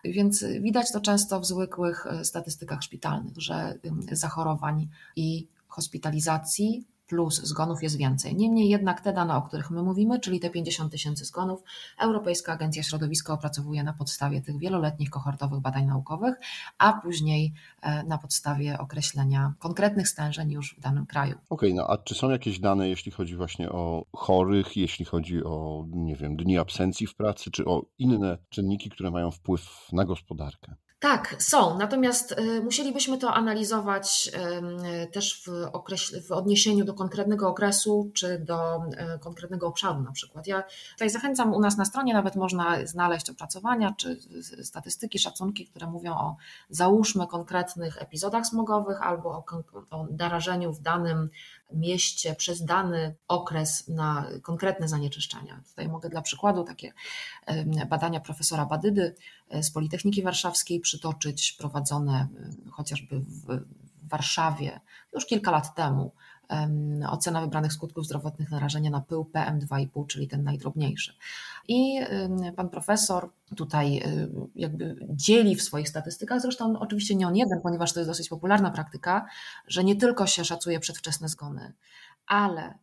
Więc 0.04 0.44
widać 0.60 0.92
to 0.92 1.00
często 1.00 1.40
w 1.40 1.46
zwykłych 1.46 2.06
e, 2.06 2.24
statystykach 2.24 2.82
szpitalnych, 2.82 3.34
że 3.36 3.78
zachorowań 4.12 4.88
i 5.16 5.48
hospitalizacji 5.68 6.95
plus 7.06 7.42
zgonów 7.42 7.82
jest 7.82 7.96
więcej. 7.96 8.36
Niemniej 8.36 8.68
jednak 8.68 9.00
te 9.00 9.12
dane, 9.12 9.36
o 9.36 9.42
których 9.42 9.70
my 9.70 9.82
mówimy, 9.82 10.20
czyli 10.20 10.40
te 10.40 10.50
50 10.50 10.92
tysięcy 10.92 11.24
zgonów, 11.24 11.62
Europejska 11.98 12.52
Agencja 12.52 12.82
Środowiska 12.82 13.32
opracowuje 13.32 13.84
na 13.84 13.92
podstawie 13.92 14.42
tych 14.42 14.58
wieloletnich 14.58 15.10
kohortowych 15.10 15.60
badań 15.60 15.86
naukowych, 15.86 16.34
a 16.78 16.92
później 16.92 17.52
e, 17.82 18.02
na 18.04 18.18
podstawie 18.18 18.78
określenia 18.78 19.54
konkretnych 19.58 20.08
stężeń 20.08 20.50
już 20.50 20.74
w 20.78 20.80
danym 20.80 21.06
kraju. 21.06 21.34
Okej, 21.50 21.72
okay, 21.72 21.74
no 21.74 21.90
a 21.90 21.98
czy 21.98 22.14
są 22.14 22.30
jakieś 22.30 22.60
dane, 22.60 22.88
jeśli 22.88 23.12
chodzi 23.12 23.36
właśnie 23.36 23.70
o 23.70 24.04
chorych, 24.12 24.76
jeśli 24.76 25.04
chodzi 25.04 25.44
o, 25.44 25.84
nie 25.88 26.16
wiem, 26.16 26.36
dni 26.36 26.58
absencji 26.58 27.06
w 27.06 27.14
pracy, 27.14 27.50
czy 27.50 27.64
o 27.64 27.82
inne 27.98 28.38
czynniki, 28.48 28.90
które 28.90 29.10
mają 29.10 29.30
wpływ 29.30 29.88
na 29.92 30.04
gospodarkę? 30.04 30.74
Tak, 30.98 31.36
są. 31.38 31.78
Natomiast 31.78 32.32
y, 32.32 32.62
musielibyśmy 32.62 33.18
to 33.18 33.34
analizować 33.34 34.30
też 35.12 35.42
w, 35.46 36.28
w 36.28 36.32
odniesieniu 36.32 36.84
do 36.84 36.94
konkretnego 36.94 37.48
okresu 37.48 38.10
czy 38.14 38.38
do 38.38 38.76
y, 38.76 39.18
konkretnego 39.18 39.66
obszaru 39.66 40.00
na 40.00 40.12
przykład. 40.12 40.46
Ja 40.46 40.64
tutaj 40.92 41.10
zachęcam, 41.10 41.54
u 41.54 41.60
nas 41.60 41.76
na 41.76 41.84
stronie 41.84 42.14
nawet 42.14 42.36
można 42.36 42.86
znaleźć 42.86 43.30
opracowania 43.30 43.94
czy 43.96 44.18
statystyki, 44.62 45.18
szacunki, 45.18 45.66
które 45.66 45.86
mówią 45.86 46.14
o 46.14 46.36
załóżmy 46.70 47.26
konkretnych 47.26 48.02
epizodach 48.02 48.46
smogowych 48.46 49.02
albo 49.02 49.30
o, 49.30 49.44
o 49.90 50.06
narażeniu 50.18 50.72
w 50.72 50.80
danym 50.80 51.30
mieście 51.72 52.34
przez 52.34 52.64
dany 52.64 53.14
okres 53.28 53.88
na 53.88 54.26
konkretne 54.42 54.88
zanieczyszczenia. 54.88 55.62
Tutaj 55.68 55.88
mogę 55.88 56.08
dla 56.08 56.22
przykładu 56.22 56.64
takie 56.64 56.92
badania 57.88 58.20
profesora 58.20 58.66
Badydy 58.66 59.14
e, 59.48 59.62
z 59.62 59.70
Politechniki 59.70 60.22
Warszawskiej 60.22 60.80
przytoczyć, 60.80 61.52
prowadzone 61.52 62.28
chociażby 62.70 63.20
w 63.20 63.64
Warszawie 64.08 64.80
już 65.12 65.26
kilka 65.26 65.50
lat 65.50 65.74
temu. 65.74 66.12
Ocena 67.08 67.40
wybranych 67.40 67.72
skutków 67.72 68.04
zdrowotnych 68.04 68.50
narażenia 68.50 68.90
na 68.90 69.00
pył 69.00 69.30
PM2,5, 69.34 70.06
czyli 70.06 70.28
ten 70.28 70.44
najdrobniejszy. 70.44 71.14
I 71.68 72.00
pan 72.56 72.68
profesor 72.68 73.30
tutaj 73.56 74.02
jakby 74.54 74.96
dzieli 75.08 75.56
w 75.56 75.62
swoich 75.62 75.88
statystykach, 75.88 76.40
zresztą 76.40 76.78
oczywiście 76.78 77.14
nie 77.14 77.26
on 77.26 77.36
jeden, 77.36 77.60
ponieważ 77.60 77.92
to 77.92 78.00
jest 78.00 78.10
dosyć 78.10 78.28
popularna 78.28 78.70
praktyka, 78.70 79.26
że 79.66 79.84
nie 79.84 79.96
tylko 79.96 80.26
się 80.26 80.44
szacuje 80.44 80.80
przedwczesne 80.80 81.28
zgony, 81.28 81.72
ale 82.26 82.74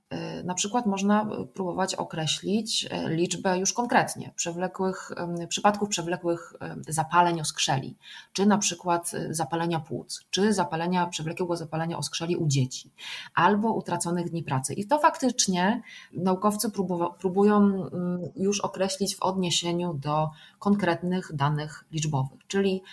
na 0.43 0.54
przykład 0.54 0.86
można 0.86 1.28
próbować 1.54 1.95
określić 1.95 2.86
y, 2.86 3.15
liczbę 3.15 3.60
już 3.60 3.73
konkretnie 3.73 4.32
przewlekłych, 4.36 5.12
przypadków 5.49 5.89
przewlekłych 5.89 6.54
zapaleń 6.88 7.41
oskrzeli, 7.41 7.95
czy 8.34 8.45
na 8.45 8.58
przykład 8.58 9.13
y, 9.13 9.34
zapalenia 9.34 9.80
płuc, 9.80 10.26
czy 10.30 10.54
zapalenia, 10.54 11.08
przewlekłego 11.08 11.58
zapalenia 11.58 11.97
oskrzeli 11.97 12.36
u 12.36 12.47
dzieci, 12.47 12.91
albo 13.36 13.73
utraconych 13.73 14.30
dni 14.30 14.43
pracy. 14.43 14.73
I 14.73 14.88
to 14.88 14.99
faktycznie 14.99 15.82
naukowcy 16.13 16.71
próbują 17.19 17.89
już 18.36 18.62
określić 18.62 19.15
w 19.15 19.21
odniesieniu 19.21 19.93
do 19.93 20.30
konkretnych 20.60 21.36
danych 21.36 21.86
liczbowych, 21.91 22.39
czyli 22.47 22.84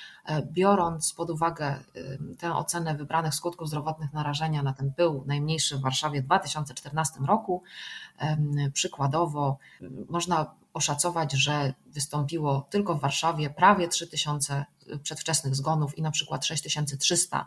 biorąc 0.42 1.12
pod 1.12 1.30
uwagę 1.30 1.74
tę 2.38 2.54
ocenę 2.54 2.94
wybranych 2.94 3.35
skutków 3.35 3.68
zdrowotnych 3.68 4.12
narażenia 4.12 4.62
na 4.62 4.72
ten 4.72 4.92
pył 4.92 5.24
najmniejszy 5.26 5.78
w 5.78 5.80
Warszawie 5.80 6.22
2 6.22 6.40
2014 7.18 7.20
roku. 7.27 7.62
Przykładowo 8.73 9.59
można 10.09 10.55
oszacować, 10.73 11.33
że 11.33 11.75
wystąpiło 11.87 12.66
tylko 12.70 12.94
w 12.94 13.01
Warszawie 13.01 13.51
prawie 13.51 13.88
3000 13.88 14.64
przedwczesnych 15.03 15.57
zgonów 15.57 15.99
i 15.99 16.03
na 16.03 16.11
przykład 16.11 16.46
6300 16.46 17.46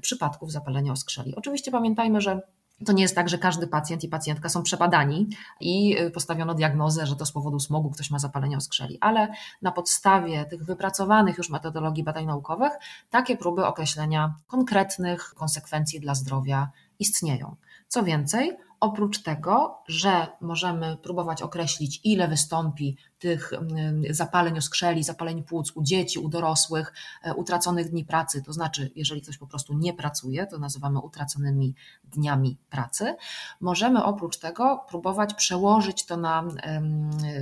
przypadków 0.00 0.52
zapalenia 0.52 0.92
oskrzeli. 0.92 1.36
Oczywiście 1.36 1.70
pamiętajmy, 1.70 2.20
że 2.20 2.40
to 2.86 2.92
nie 2.92 3.02
jest 3.02 3.14
tak, 3.14 3.28
że 3.28 3.38
każdy 3.38 3.66
pacjent 3.66 4.04
i 4.04 4.08
pacjentka 4.08 4.48
są 4.48 4.62
przebadani 4.62 5.28
i 5.60 5.96
postawiono 6.14 6.54
diagnozę, 6.54 7.06
że 7.06 7.16
to 7.16 7.26
z 7.26 7.32
powodu 7.32 7.60
smogu 7.60 7.90
ktoś 7.90 8.10
ma 8.10 8.18
zapalenie 8.18 8.56
oskrzeli, 8.56 8.98
ale 9.00 9.28
na 9.62 9.72
podstawie 9.72 10.44
tych 10.44 10.64
wypracowanych 10.64 11.38
już 11.38 11.50
metodologii 11.50 12.04
badań 12.04 12.26
naukowych 12.26 12.72
takie 13.10 13.36
próby 13.36 13.66
określenia 13.66 14.34
konkretnych 14.46 15.34
konsekwencji 15.34 16.00
dla 16.00 16.14
zdrowia 16.14 16.70
istnieją. 16.98 17.56
Co 17.88 18.02
więcej, 18.02 18.56
oprócz 18.80 19.22
tego, 19.22 19.78
że 19.88 20.26
możemy 20.40 20.96
próbować 20.96 21.42
określić, 21.42 22.00
ile 22.04 22.28
wystąpi 22.28 22.96
tych 23.18 23.52
mm, 23.52 24.02
zapaleń 24.10 24.58
oskrzeli, 24.58 25.02
zapaleń 25.02 25.42
płuc 25.42 25.72
u 25.74 25.82
dzieci, 25.82 26.18
u 26.18 26.28
dorosłych, 26.28 26.92
e, 27.22 27.34
utraconych 27.34 27.90
dni 27.90 28.04
pracy, 28.04 28.42
to 28.42 28.52
znaczy, 28.52 28.90
jeżeli 28.94 29.22
ktoś 29.22 29.38
po 29.38 29.46
prostu 29.46 29.74
nie 29.74 29.94
pracuje, 29.94 30.46
to 30.46 30.58
nazywamy 30.58 31.00
utraconymi 31.00 31.74
dniami 32.04 32.56
pracy. 32.70 33.16
Możemy 33.60 34.04
oprócz 34.04 34.36
tego 34.36 34.84
próbować 34.88 35.34
przełożyć 35.34 36.06
to 36.06 36.16
na 36.16 36.44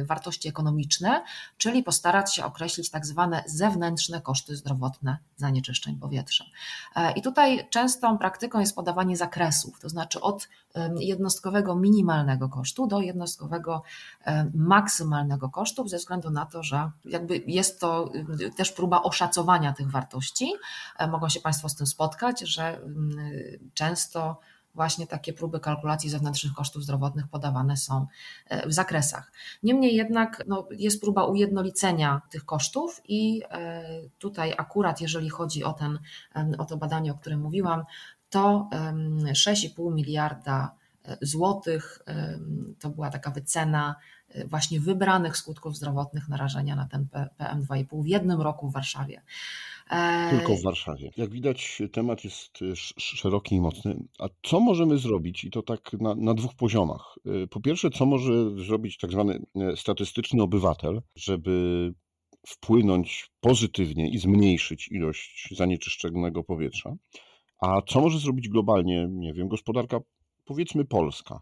wartości 0.05 0.49
ekonomiczne, 0.49 1.25
czyli 1.59 1.83
postarać 1.83 2.35
się 2.35 2.45
określić 2.45 2.91
tak 2.91 3.07
zwane 3.07 3.45
zewnętrzne 3.47 4.21
koszty 4.21 4.57
zdrowotne 4.57 5.19
zanieczyszczeń 5.37 5.99
powietrza. 5.99 6.45
E, 6.97 7.13
I 7.13 7.23
tutaj 7.23 7.69
częstą 7.71 8.19
praktyką 8.19 8.61
jest 8.61 8.75
podawanie 8.75 9.17
zakresów, 9.17 9.81
to 9.81 9.89
znaczy 9.89 10.21
od 10.21 10.49
jednostkowego 11.01 11.77
minimalnego 11.77 12.49
kosztu 12.49 12.87
do 12.87 13.01
jednostkowego 13.01 13.83
maksymalnego 14.55 15.49
kosztu 15.49 15.64
kosztów 15.65 15.91
ze 15.91 15.97
względu 15.97 16.31
na 16.31 16.47
to, 16.47 16.63
że 16.63 16.91
jakby 17.05 17.43
jest 17.47 17.81
to 17.81 18.11
y, 18.41 18.51
też 18.51 18.73
próba 18.73 19.03
oszacowania 19.03 19.73
tych 19.73 19.91
wartości. 19.91 20.53
E, 20.99 21.07
mogą 21.07 21.29
się 21.29 21.41
Państwo 21.41 21.69
z 21.69 21.75
tym 21.75 21.87
spotkać, 21.87 22.41
że 22.41 22.77
mm, 22.77 23.11
często 23.75 24.41
właśnie 24.75 25.07
takie 25.07 25.33
próby 25.33 25.61
kalkulacji 25.61 26.11
zewnętrznych 26.11 26.53
kosztów 26.53 26.83
zdrowotnych 26.83 27.29
podawane 27.29 27.77
są 27.77 28.07
e, 28.47 28.69
w 28.69 28.73
zakresach. 28.73 29.33
Niemniej 29.63 29.97
jednak 29.97 30.43
no, 30.47 30.69
jest 30.71 31.01
próba 31.01 31.25
ujednolicenia 31.25 32.21
tych 32.31 32.45
kosztów 32.45 33.01
i 33.09 33.43
e, 33.51 33.83
tutaj 34.19 34.55
akurat 34.59 35.01
jeżeli 35.01 35.31
chodzi 35.31 35.65
o, 35.65 35.73
ten, 35.73 35.99
o 36.59 36.65
to 36.65 36.77
badanie, 36.77 37.13
o 37.13 37.15
którym 37.15 37.41
mówiłam, 37.41 37.85
to 38.31 38.69
6,5 38.73 39.95
miliarda 39.95 40.75
złotych 41.23 41.99
to 42.81 42.91
była 42.91 43.11
taka 43.11 43.31
wycena 43.31 43.97
właśnie 44.47 44.81
wybranych 44.81 45.37
skutków 45.37 45.77
zdrowotnych 45.77 46.29
narażenia 46.29 46.77
na 46.77 46.87
ten 46.87 47.07
PM2,5 47.39 48.03
w 48.03 48.07
jednym 48.07 48.41
roku 48.41 48.69
w 48.69 48.73
Warszawie. 48.73 49.23
Tylko 50.31 50.57
w 50.57 50.63
Warszawie. 50.63 51.11
Jak 51.17 51.31
widać, 51.31 51.83
temat 51.93 52.25
jest 52.25 52.59
szeroki 52.99 53.55
i 53.55 53.61
mocny. 53.61 53.97
A 54.19 54.29
co 54.43 54.61
możemy 54.61 54.99
zrobić, 54.99 55.45
i 55.45 55.51
to 55.51 55.63
tak 55.63 55.93
na, 55.93 56.15
na 56.15 56.35
dwóch 56.35 56.55
poziomach? 56.55 57.19
Po 57.51 57.61
pierwsze, 57.61 57.91
co 57.91 58.07
może 58.07 58.33
zrobić 58.67 58.99
tak 58.99 59.11
zwany 59.11 59.43
statystyczny 59.77 60.43
obywatel, 60.43 61.03
żeby 61.17 61.93
wpłynąć 62.47 63.31
pozytywnie 63.41 64.11
i 64.11 64.19
zmniejszyć 64.19 64.89
ilość 64.89 65.55
zanieczyszczonego 65.57 66.45
powietrza. 66.45 66.95
A 67.61 67.83
co 67.89 68.01
może 68.01 68.19
zrobić 68.19 68.49
globalnie, 68.49 69.07
nie 69.11 69.33
wiem, 69.35 69.49
gospodarka, 69.49 69.99
powiedzmy 70.45 70.85
Polska? 70.85 71.41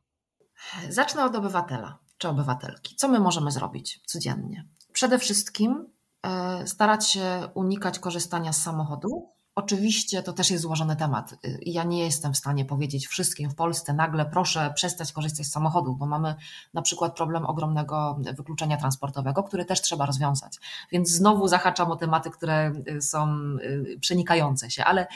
Zacznę 0.88 1.24
od 1.24 1.36
obywatela 1.36 1.98
czy 2.22 2.28
obywatelki. 2.28 2.96
Co 2.96 3.08
my 3.08 3.20
możemy 3.20 3.50
zrobić 3.50 4.00
codziennie? 4.06 4.68
Przede 4.92 5.18
wszystkim 5.18 5.86
e, 6.22 6.66
starać 6.66 7.08
się 7.08 7.48
unikać 7.54 7.98
korzystania 7.98 8.52
z 8.52 8.62
samochodu, 8.62 9.30
Oczywiście 9.54 10.22
to 10.22 10.32
też 10.32 10.50
jest 10.50 10.62
złożony 10.62 10.96
temat. 10.96 11.34
Ja 11.62 11.84
nie 11.84 12.04
jestem 12.04 12.32
w 12.32 12.36
stanie 12.36 12.64
powiedzieć 12.64 13.06
wszystkim 13.06 13.50
w 13.50 13.54
Polsce 13.54 13.92
nagle 13.92 14.26
proszę 14.26 14.72
przestać 14.74 15.12
korzystać 15.12 15.46
z 15.46 15.50
samochodu, 15.50 15.96
bo 15.96 16.06
mamy 16.06 16.34
na 16.74 16.82
przykład 16.82 17.16
problem 17.16 17.46
ogromnego 17.46 18.18
wykluczenia 18.36 18.76
transportowego, 18.76 19.42
który 19.42 19.64
też 19.64 19.82
trzeba 19.82 20.06
rozwiązać. 20.06 20.58
Więc 20.92 21.10
znowu 21.10 21.48
zahaczam 21.48 21.90
o 21.90 21.96
tematy, 21.96 22.30
które 22.30 22.72
y, 22.88 23.02
są 23.02 23.28
y, 23.62 23.98
przenikające 24.00 24.70
się, 24.70 24.84
ale 24.84 25.06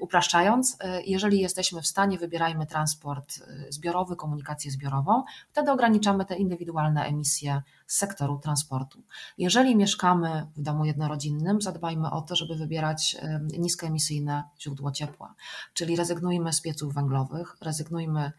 upraszczając, 0.00 0.72
y, 0.72 0.76
jeżeli 1.06 1.40
jesteśmy 1.40 1.82
w 1.82 1.86
stanie, 1.86 2.18
wybierajmy 2.18 2.66
transport 2.66 3.38
zbiorowy, 3.68 4.16
komunikację 4.16 4.70
zbiorową, 4.70 5.24
wtedy 5.50 5.72
ograniczamy 5.72 6.24
te 6.24 6.36
indywidualne 6.36 7.04
emisje 7.04 7.62
z 7.86 7.96
sektoru 7.96 8.38
transportu. 8.38 9.02
Jeżeli 9.38 9.76
mieszkamy 9.76 10.46
w 10.56 10.62
domu 10.62 10.84
jednorodzinnym, 10.84 11.60
zadbajmy 11.60 12.10
o 12.10 12.20
to, 12.20 12.36
żeby 12.36 12.54
wybierać 12.54 13.16
niskoemisyjne 13.58 14.44
źródło 14.60 14.92
ciepła, 14.92 15.34
czyli 15.74 15.96
rezygnujmy 15.96 16.52
z 16.52 16.60
pieców 16.60 16.94
węglowych, 16.94 17.56
rezygnujmy 17.60 18.32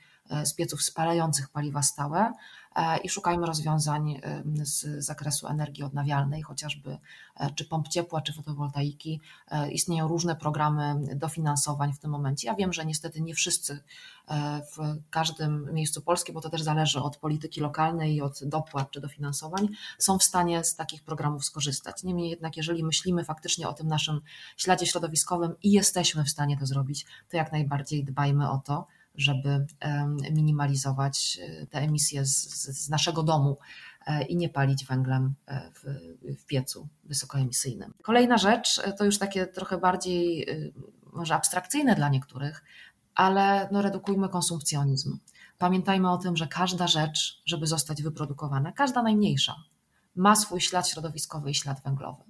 z 0.43 0.53
pieców 0.53 0.83
spalających 0.83 1.49
paliwa 1.49 1.81
stałe, 1.81 2.33
E, 2.75 2.97
i 2.97 3.09
szukajmy 3.09 3.45
rozwiązań 3.45 4.21
z 4.61 5.05
zakresu 5.05 5.47
energii 5.47 5.83
odnawialnej, 5.83 6.41
chociażby 6.41 6.97
e, 7.35 7.51
czy 7.55 7.65
pomp 7.65 7.87
ciepła, 7.87 8.21
czy 8.21 8.33
fotowoltaiki. 8.33 9.21
E, 9.51 9.71
istnieją 9.71 10.07
różne 10.07 10.35
programy 10.35 10.95
dofinansowań 11.15 11.93
w 11.93 11.99
tym 11.99 12.11
momencie. 12.11 12.47
Ja 12.47 12.55
wiem, 12.55 12.73
że 12.73 12.85
niestety 12.85 13.21
nie 13.21 13.35
wszyscy 13.35 13.79
w 14.71 14.97
każdym 15.09 15.73
miejscu 15.73 16.01
Polski, 16.01 16.33
bo 16.33 16.41
to 16.41 16.49
też 16.49 16.61
zależy 16.61 17.01
od 17.01 17.17
polityki 17.17 17.61
lokalnej 17.61 18.15
i 18.15 18.21
od 18.21 18.39
dopłat 18.43 18.91
czy 18.91 19.01
dofinansowań, 19.01 19.69
są 19.97 20.19
w 20.19 20.23
stanie 20.23 20.63
z 20.63 20.75
takich 20.75 21.03
programów 21.03 21.45
skorzystać. 21.45 22.03
Niemniej 22.03 22.29
jednak, 22.29 22.57
jeżeli 22.57 22.83
myślimy 22.83 23.23
faktycznie 23.23 23.67
o 23.67 23.73
tym 23.73 23.87
naszym 23.87 24.21
śladzie 24.57 24.85
środowiskowym 24.85 25.55
i 25.63 25.71
jesteśmy 25.71 26.23
w 26.23 26.29
stanie 26.29 26.57
to 26.57 26.65
zrobić, 26.65 27.05
to 27.29 27.37
jak 27.37 27.51
najbardziej 27.51 28.03
dbajmy 28.03 28.51
o 28.51 28.57
to, 28.57 28.87
żeby 29.19 29.65
minimalizować 30.31 31.39
e, 31.41 31.65
te 31.65 31.79
emisje 31.79 32.25
z, 32.25 32.65
z 32.83 32.89
naszego 32.89 33.23
domu 33.23 33.57
e, 34.05 34.23
i 34.23 34.35
nie 34.35 34.49
palić 34.49 34.85
węglem 34.85 35.33
e, 35.47 35.71
w, 35.71 35.83
w 36.41 36.45
piecu 36.45 36.87
wysokoemisyjnym. 37.03 37.93
Kolejna 38.03 38.37
rzecz 38.37 38.81
to 38.97 39.05
już 39.05 39.17
takie 39.17 39.47
trochę 39.47 39.77
bardziej 39.77 40.47
może 41.13 41.35
abstrakcyjne 41.35 41.95
dla 41.95 42.09
niektórych, 42.09 42.63
ale 43.15 43.69
no 43.71 43.81
redukujmy 43.81 44.29
konsumpcjonizm. 44.29 45.19
Pamiętajmy 45.57 46.11
o 46.11 46.17
tym, 46.17 46.37
że 46.37 46.47
każda 46.47 46.87
rzecz, 46.87 47.41
żeby 47.45 47.67
zostać 47.67 48.03
wyprodukowana, 48.03 48.71
każda 48.71 49.03
najmniejsza, 49.03 49.55
ma 50.15 50.35
swój 50.35 50.61
ślad 50.61 50.89
środowiskowy 50.89 51.51
i 51.51 51.55
ślad 51.55 51.83
węglowy. 51.83 52.23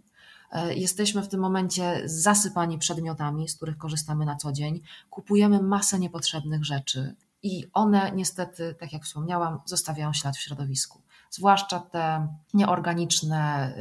E, 0.52 0.74
jesteśmy 0.74 1.22
w 1.22 1.28
tym 1.28 1.40
momencie 1.40 2.02
zasypani 2.06 2.78
przedmiotami, 2.78 3.50
z 3.50 3.56
których 3.56 3.78
korzystamy 3.78 4.26
na 4.26 4.36
co 4.36 4.52
dzień. 4.52 4.82
Kupujemy 5.10 5.62
masę 5.62 6.00
niepotrzebnych 6.00 6.66
rzeczy 6.66 7.16
i 7.44 7.68
one 7.74 8.12
niestety, 8.16 8.76
tak 8.80 8.94
jak 8.94 9.04
wspomniałam, 9.04 9.60
zostawiają 9.66 10.14
ślad 10.14 10.38
w 10.38 10.42
środowisku 10.42 11.02
zwłaszcza 11.30 11.80
te 11.80 12.28
nieorganiczne, 12.54 13.74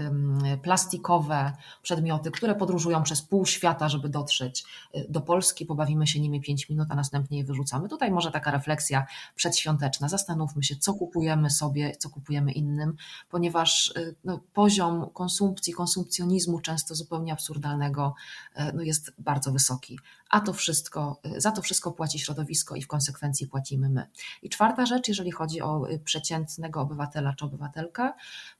plastikowe 0.62 1.52
przedmioty, 1.82 2.30
które 2.30 2.54
podróżują 2.54 3.02
przez 3.02 3.22
pół 3.22 3.46
świata, 3.46 3.88
żeby 3.88 4.08
dotrzeć 4.08 4.64
y, 4.96 5.06
do 5.08 5.20
Polski. 5.20 5.66
Pobawimy 5.66 6.06
się 6.06 6.20
nimi 6.20 6.40
5 6.40 6.68
minut, 6.68 6.88
a 6.90 6.94
następnie 6.94 7.38
je 7.38 7.44
wyrzucamy. 7.44 7.88
Tutaj 7.88 8.11
może 8.11 8.30
taka 8.30 8.50
refleksja 8.50 9.06
przedświąteczna. 9.34 10.08
Zastanówmy 10.08 10.62
się, 10.62 10.76
co 10.76 10.94
kupujemy 10.94 11.50
sobie, 11.50 11.96
co 11.96 12.11
kupujemy 12.11 12.52
innym, 12.52 12.96
ponieważ 13.30 13.88
y, 13.96 14.14
no, 14.24 14.40
poziom 14.52 15.11
konsumpcji, 15.11 15.72
konsumpcjonizmu, 15.72 16.61
często 16.61 16.94
zupełnie 16.94 17.32
absurdalnego, 17.32 18.14
y, 18.56 18.72
no, 18.74 18.82
jest 18.82 19.12
bardzo 19.18 19.52
wysoki. 19.52 19.98
A 20.31 20.41
to 20.41 20.53
wszystko, 20.53 21.21
za 21.37 21.53
to 21.53 21.62
wszystko 21.62 21.93
płaci 21.93 22.19
środowisko 22.19 22.77
i 22.77 22.83
w 22.83 22.87
konsekwencji 22.87 23.47
płacimy 23.47 23.88
my. 23.88 24.07
I 24.43 24.49
czwarta 24.49 24.87
rzecz, 24.87 25.09
jeżeli 25.09 25.31
chodzi 25.31 25.61
o 25.61 25.87
przeciętnego 26.05 26.81
obywatela 26.81 27.35
czy 27.35 27.45
obywatelkę, 27.45 28.12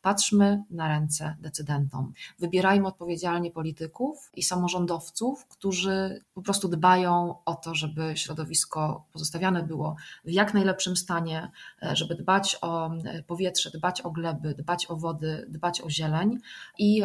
patrzmy 0.03 0.65
na 0.71 0.89
ręce 0.89 1.37
decydentom. 1.41 2.13
Wybierajmy 2.39 2.87
odpowiedzialnie 2.87 3.51
polityków 3.51 4.31
i 4.35 4.43
samorządowców, 4.43 5.47
którzy 5.47 6.25
po 6.35 6.43
prostu 6.43 6.69
dbają 6.69 7.35
o 7.45 7.55
to, 7.55 7.75
żeby 7.75 8.13
środowisko 8.17 9.05
pozostawiane 9.13 9.63
było 9.63 9.97
w 10.25 10.31
jak 10.31 10.55
najlepszym 10.55 10.97
stanie, 10.97 11.51
żeby 11.83 12.15
dbać 12.15 12.59
o 12.61 12.91
powietrze, 13.27 13.71
dbać 13.71 14.01
o 14.01 14.11
gleby, 14.11 14.55
dbać 14.55 14.91
o 14.91 14.97
wody, 14.97 15.47
dbać 15.49 15.81
o 15.81 15.91
zieleń 15.91 16.39
i 16.79 17.03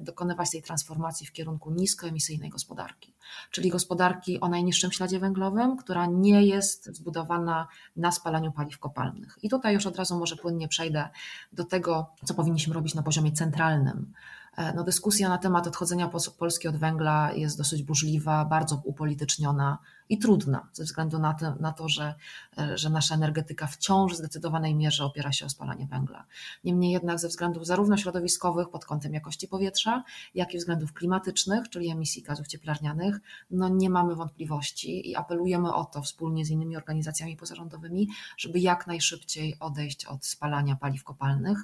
dokonywać 0.00 0.50
tej 0.50 0.62
transformacji 0.62 1.26
w 1.26 1.32
kierunku 1.32 1.70
niskoemisyjnej 1.70 2.50
gospodarki, 2.50 3.14
czyli 3.50 3.70
gospodarki 3.70 4.40
o 4.40 4.48
najniższym 4.48 4.92
śladzie 4.92 5.18
węglowym, 5.18 5.76
która 5.76 6.06
nie 6.06 6.46
jest 6.46 6.96
zbudowana 6.96 7.68
na 7.96 8.12
spalaniu 8.12 8.52
paliw 8.52 8.78
kopalnych. 8.78 9.38
I 9.42 9.48
tutaj 9.48 9.74
już 9.74 9.86
od 9.86 9.96
razu 9.96 10.18
może 10.18 10.36
płynnie 10.36 10.68
przejdę 10.68 11.08
do 11.52 11.64
tego, 11.64 12.14
co 12.24 12.34
powinniśmy 12.34 12.74
robić 12.74 12.94
na 12.94 13.02
poziomie 13.02 13.32
centralnym. 13.32 14.12
E, 14.56 14.72
no, 14.74 14.84
dyskusja 14.84 15.28
na 15.28 15.38
temat 15.38 15.66
odchodzenia 15.66 16.10
Polski 16.38 16.68
od 16.68 16.76
węgla 16.76 17.32
jest 17.32 17.58
dosyć 17.58 17.82
burzliwa, 17.82 18.44
bardzo 18.44 18.80
upolityczniona 18.84 19.78
i 20.08 20.18
trudna, 20.18 20.68
ze 20.72 20.84
względu 20.84 21.18
na 21.18 21.34
to, 21.34 21.54
na 21.54 21.72
to 21.72 21.88
że, 21.88 22.14
e, 22.58 22.78
że 22.78 22.90
nasza 22.90 23.14
energetyka 23.14 23.66
wciąż 23.66 24.12
w 24.12 24.16
zdecydowanej 24.16 24.74
mierze 24.74 25.04
opiera 25.04 25.32
się 25.32 25.46
o 25.46 25.48
spalanie 25.48 25.86
węgla. 25.86 26.24
Niemniej 26.64 26.92
jednak 26.92 27.18
ze 27.18 27.28
względów 27.28 27.66
zarówno 27.66 27.96
środowiskowych 27.96 28.68
pod 28.68 28.84
kątem 28.84 29.14
jakości 29.14 29.48
powietrza, 29.48 30.04
jak 30.34 30.54
i 30.54 30.58
względów 30.58 30.92
klimatycznych, 30.92 31.68
czyli 31.68 31.90
emisji 31.90 32.22
gazów 32.22 32.46
cieplarnianych, 32.46 33.20
no 33.50 33.68
nie 33.68 33.90
mamy 33.90 34.14
wątpliwości 34.14 35.10
i 35.10 35.16
apelujemy 35.16 35.74
o 35.74 35.84
to 35.84 36.02
wspólnie 36.02 36.44
z 36.44 36.50
innymi 36.50 36.76
organizacjami 36.76 37.36
pozarządowymi, 37.36 38.08
żeby 38.36 38.60
jak 38.60 38.86
najszybciej 38.86 39.56
odejść 39.60 40.04
od 40.04 40.26
spalania 40.26 40.76
paliw 40.76 41.04
kopalnych, 41.04 41.58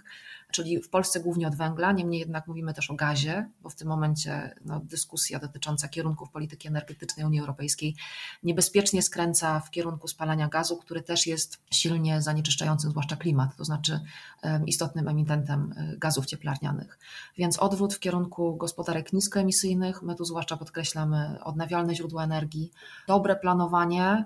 czyli 0.57 0.83
w 0.83 0.89
Polsce 0.89 1.21
głównie 1.21 1.49
od 1.49 1.55
węgla, 1.55 1.93
niemniej 1.93 2.21
jednak 2.21 2.47
mówimy 2.47 2.75
też 2.75 2.91
o 2.91 2.95
gazie, 2.95 3.51
bo 3.63 3.69
w 3.69 3.75
tym 3.75 3.89
momencie 3.89 4.55
no, 4.65 4.81
dyskusja 4.81 5.39
dotycząca 5.39 5.89
kierunków 5.89 6.31
polityki 6.31 6.69
energetycznej 6.69 7.27
Unii 7.27 7.41
Europejskiej 7.41 7.97
niebezpiecznie 8.43 9.03
skręca 9.03 9.61
w 9.61 9.71
kierunku 9.71 10.09
spalania 10.09 10.49
gazu, 10.49 10.77
który 10.77 11.03
też 11.03 11.27
jest 11.27 11.59
silnie 11.71 12.23
zanieczyszczającym, 12.23 12.91
zwłaszcza 12.91 13.17
klimat, 13.17 13.57
to 13.57 13.65
znaczy 13.65 14.01
istotnym 14.67 15.09
emitentem 15.09 15.75
e, 15.77 15.97
gazów 15.97 16.27
cieplarnianych. 16.27 16.99
Więc 17.39 17.59
odwrót 17.59 17.95
w 17.95 18.01
kierunku 18.01 18.57
gospodarek 18.57 19.13
niskoemisyjnych, 19.13 20.03
my 20.03 20.15
tu 20.15 20.25
zwłaszcza 20.25 20.57
podkreślamy 20.57 21.39
odnawialne 21.45 21.95
źródła 21.95 22.25
energii, 22.25 22.71
dobre 23.09 23.37
planowanie, 23.37 24.25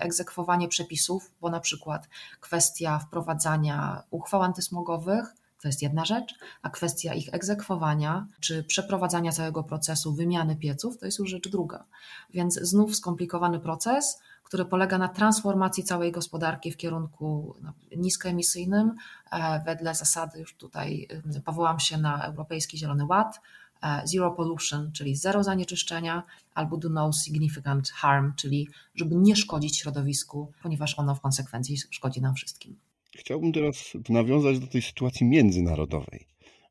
egzekwowanie 0.00 0.68
przepisów, 0.68 1.32
bo 1.40 1.50
na 1.50 1.60
przykład 1.60 2.08
kwestia 2.40 2.98
wprowadzania 2.98 4.02
uchwał 4.10 4.42
antysmogowych, 4.42 5.34
to 5.62 5.68
jest 5.68 5.82
jedna 5.82 6.04
rzecz, 6.04 6.34
a 6.62 6.70
kwestia 6.70 7.14
ich 7.14 7.34
egzekwowania 7.34 8.26
czy 8.40 8.64
przeprowadzania 8.64 9.32
całego 9.32 9.64
procesu 9.64 10.14
wymiany 10.14 10.56
pieców 10.56 10.98
to 10.98 11.06
jest 11.06 11.18
już 11.18 11.30
rzecz 11.30 11.48
druga. 11.48 11.84
Więc 12.30 12.54
znów 12.54 12.96
skomplikowany 12.96 13.60
proces, 13.60 14.20
który 14.48 14.64
polega 14.64 14.98
na 14.98 15.08
transformacji 15.08 15.84
całej 15.84 16.12
gospodarki 16.12 16.72
w 16.72 16.76
kierunku 16.76 17.54
no, 17.62 17.72
niskoemisyjnym, 17.96 18.94
e, 19.32 19.62
wedle 19.66 19.94
zasady, 19.94 20.38
już 20.38 20.54
tutaj 20.56 21.08
powołam 21.44 21.80
się 21.80 21.98
na 21.98 22.24
Europejski 22.24 22.78
Zielony 22.78 23.04
Ład, 23.04 23.40
e, 23.82 24.02
Zero 24.04 24.30
pollution, 24.30 24.92
czyli 24.92 25.16
zero 25.16 25.44
zanieczyszczenia, 25.44 26.22
albo 26.54 26.76
do 26.76 26.88
no 26.88 27.12
significant 27.12 27.90
harm, 27.90 28.32
czyli 28.36 28.68
żeby 28.94 29.14
nie 29.14 29.36
szkodzić 29.36 29.78
środowisku, 29.78 30.52
ponieważ 30.62 30.98
ono 30.98 31.14
w 31.14 31.20
konsekwencji 31.20 31.78
szkodzi 31.90 32.20
nam 32.20 32.34
wszystkim. 32.34 32.87
Chciałbym 33.18 33.52
teraz 33.52 33.96
nawiązać 34.08 34.58
do 34.58 34.66
tej 34.66 34.82
sytuacji 34.82 35.26
międzynarodowej, 35.26 36.26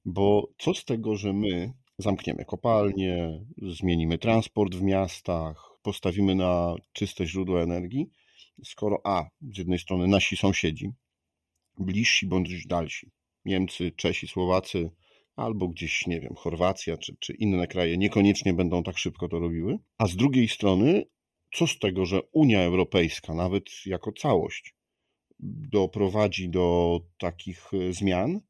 bo 0.05 0.47
co 0.57 0.73
z 0.73 0.85
tego, 0.85 1.15
że 1.15 1.33
my 1.33 1.73
zamkniemy 1.97 2.45
kopalnie, 2.45 3.45
zmienimy 3.57 4.17
transport 4.17 4.75
w 4.75 4.81
miastach, 4.81 5.79
postawimy 5.81 6.35
na 6.35 6.75
czyste 6.93 7.25
źródła 7.25 7.61
energii, 7.61 8.09
skoro 8.63 9.01
A, 9.03 9.25
z 9.53 9.57
jednej 9.57 9.79
strony 9.79 10.07
nasi 10.07 10.37
sąsiedzi 10.37 10.91
bliżsi 11.79 12.27
bądź 12.27 12.67
dalsi. 12.67 13.11
Niemcy, 13.45 13.91
Czesi, 13.91 14.27
Słowacy, 14.27 14.89
albo 15.35 15.67
gdzieś, 15.67 16.07
nie 16.07 16.21
wiem, 16.21 16.35
Chorwacja 16.35 16.97
czy, 16.97 17.15
czy 17.19 17.33
inne 17.33 17.67
kraje 17.67 17.97
niekoniecznie 17.97 18.53
będą 18.53 18.83
tak 18.83 18.97
szybko 18.97 19.27
to 19.27 19.39
robiły. 19.39 19.79
A 19.97 20.07
z 20.07 20.15
drugiej 20.15 20.47
strony, 20.47 21.05
co 21.53 21.67
z 21.67 21.79
tego, 21.79 22.05
że 22.05 22.21
Unia 22.31 22.61
Europejska, 22.61 23.33
nawet 23.33 23.63
jako 23.85 24.11
całość, 24.11 24.76
doprowadzi 25.39 26.49
do 26.49 26.99
takich 27.17 27.73
e, 27.73 27.93
zmian, 27.93 28.41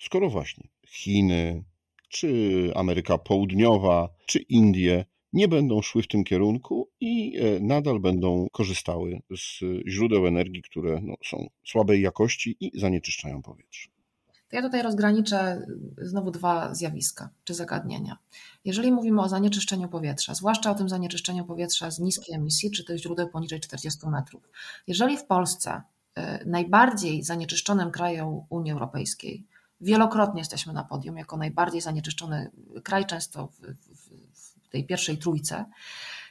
skoro 0.00 0.30
właśnie 0.30 0.68
Chiny, 0.86 1.64
czy 2.08 2.70
Ameryka 2.74 3.18
Południowa, 3.18 4.08
czy 4.26 4.38
Indie 4.38 5.04
nie 5.32 5.48
będą 5.48 5.82
szły 5.82 6.02
w 6.02 6.08
tym 6.08 6.24
kierunku 6.24 6.88
i 7.00 7.38
e, 7.38 7.60
nadal 7.60 8.00
będą 8.00 8.46
korzystały 8.52 9.22
z 9.36 9.60
źródeł 9.88 10.26
energii, 10.26 10.62
które 10.62 11.00
no, 11.02 11.14
są 11.24 11.46
słabej 11.64 12.02
jakości 12.02 12.56
i 12.60 12.80
zanieczyszczają 12.80 13.42
powietrze. 13.42 13.88
To 14.52 14.56
ja 14.56 14.62
tutaj 14.62 14.82
rozgraniczę 14.82 15.66
znowu 15.98 16.30
dwa 16.30 16.74
zjawiska 16.74 17.30
czy 17.44 17.54
zagadnienia. 17.54 18.18
Jeżeli 18.64 18.92
mówimy 18.92 19.22
o 19.22 19.28
zanieczyszczeniu 19.28 19.88
powietrza, 19.88 20.34
zwłaszcza 20.34 20.70
o 20.70 20.74
tym 20.74 20.88
zanieczyszczeniu 20.88 21.44
powietrza 21.44 21.90
z 21.90 21.98
niskiej 21.98 22.34
emisji, 22.34 22.70
czy 22.70 22.84
tych 22.84 22.98
źródeł 22.98 23.28
poniżej 23.28 23.60
40 23.60 24.08
metrów, 24.08 24.42
jeżeli 24.86 25.18
w 25.18 25.24
Polsce 25.24 25.70
e, 25.70 25.82
najbardziej 26.46 27.22
zanieczyszczonym 27.22 27.90
krajem 27.90 28.40
Unii 28.50 28.72
Europejskiej 28.72 29.46
wielokrotnie 29.82 30.40
jesteśmy 30.40 30.72
na 30.72 30.84
podium 30.84 31.16
jako 31.16 31.36
najbardziej 31.36 31.80
zanieczyszczony 31.80 32.50
kraj, 32.84 33.06
często 33.06 33.46
w, 33.46 33.60
w, 33.60 34.10
w 34.62 34.68
tej 34.68 34.86
pierwszej 34.86 35.18
trójce. 35.18 35.64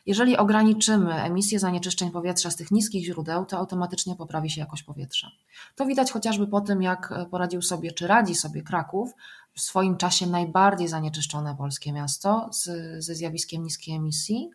Jeżeli 0.05 0.37
ograniczymy 0.37 1.13
emisję 1.13 1.59
zanieczyszczeń 1.59 2.11
powietrza 2.11 2.51
z 2.51 2.55
tych 2.55 2.71
niskich 2.71 3.05
źródeł, 3.05 3.45
to 3.45 3.57
automatycznie 3.57 4.15
poprawi 4.15 4.49
się 4.49 4.61
jakość 4.61 4.83
powietrza. 4.83 5.31
To 5.75 5.85
widać 5.85 6.11
chociażby 6.11 6.47
po 6.47 6.61
tym, 6.61 6.81
jak 6.81 7.13
poradził 7.31 7.61
sobie, 7.61 7.91
czy 7.91 8.07
radzi 8.07 8.35
sobie 8.35 8.61
Kraków, 8.61 9.13
w 9.53 9.61
swoim 9.61 9.97
czasie 9.97 10.27
najbardziej 10.27 10.87
zanieczyszczone 10.87 11.55
polskie 11.55 11.93
miasto 11.93 12.49
z, 12.51 12.65
ze 13.05 13.15
zjawiskiem 13.15 13.63
niskiej 13.63 13.95
emisji. 13.95 14.49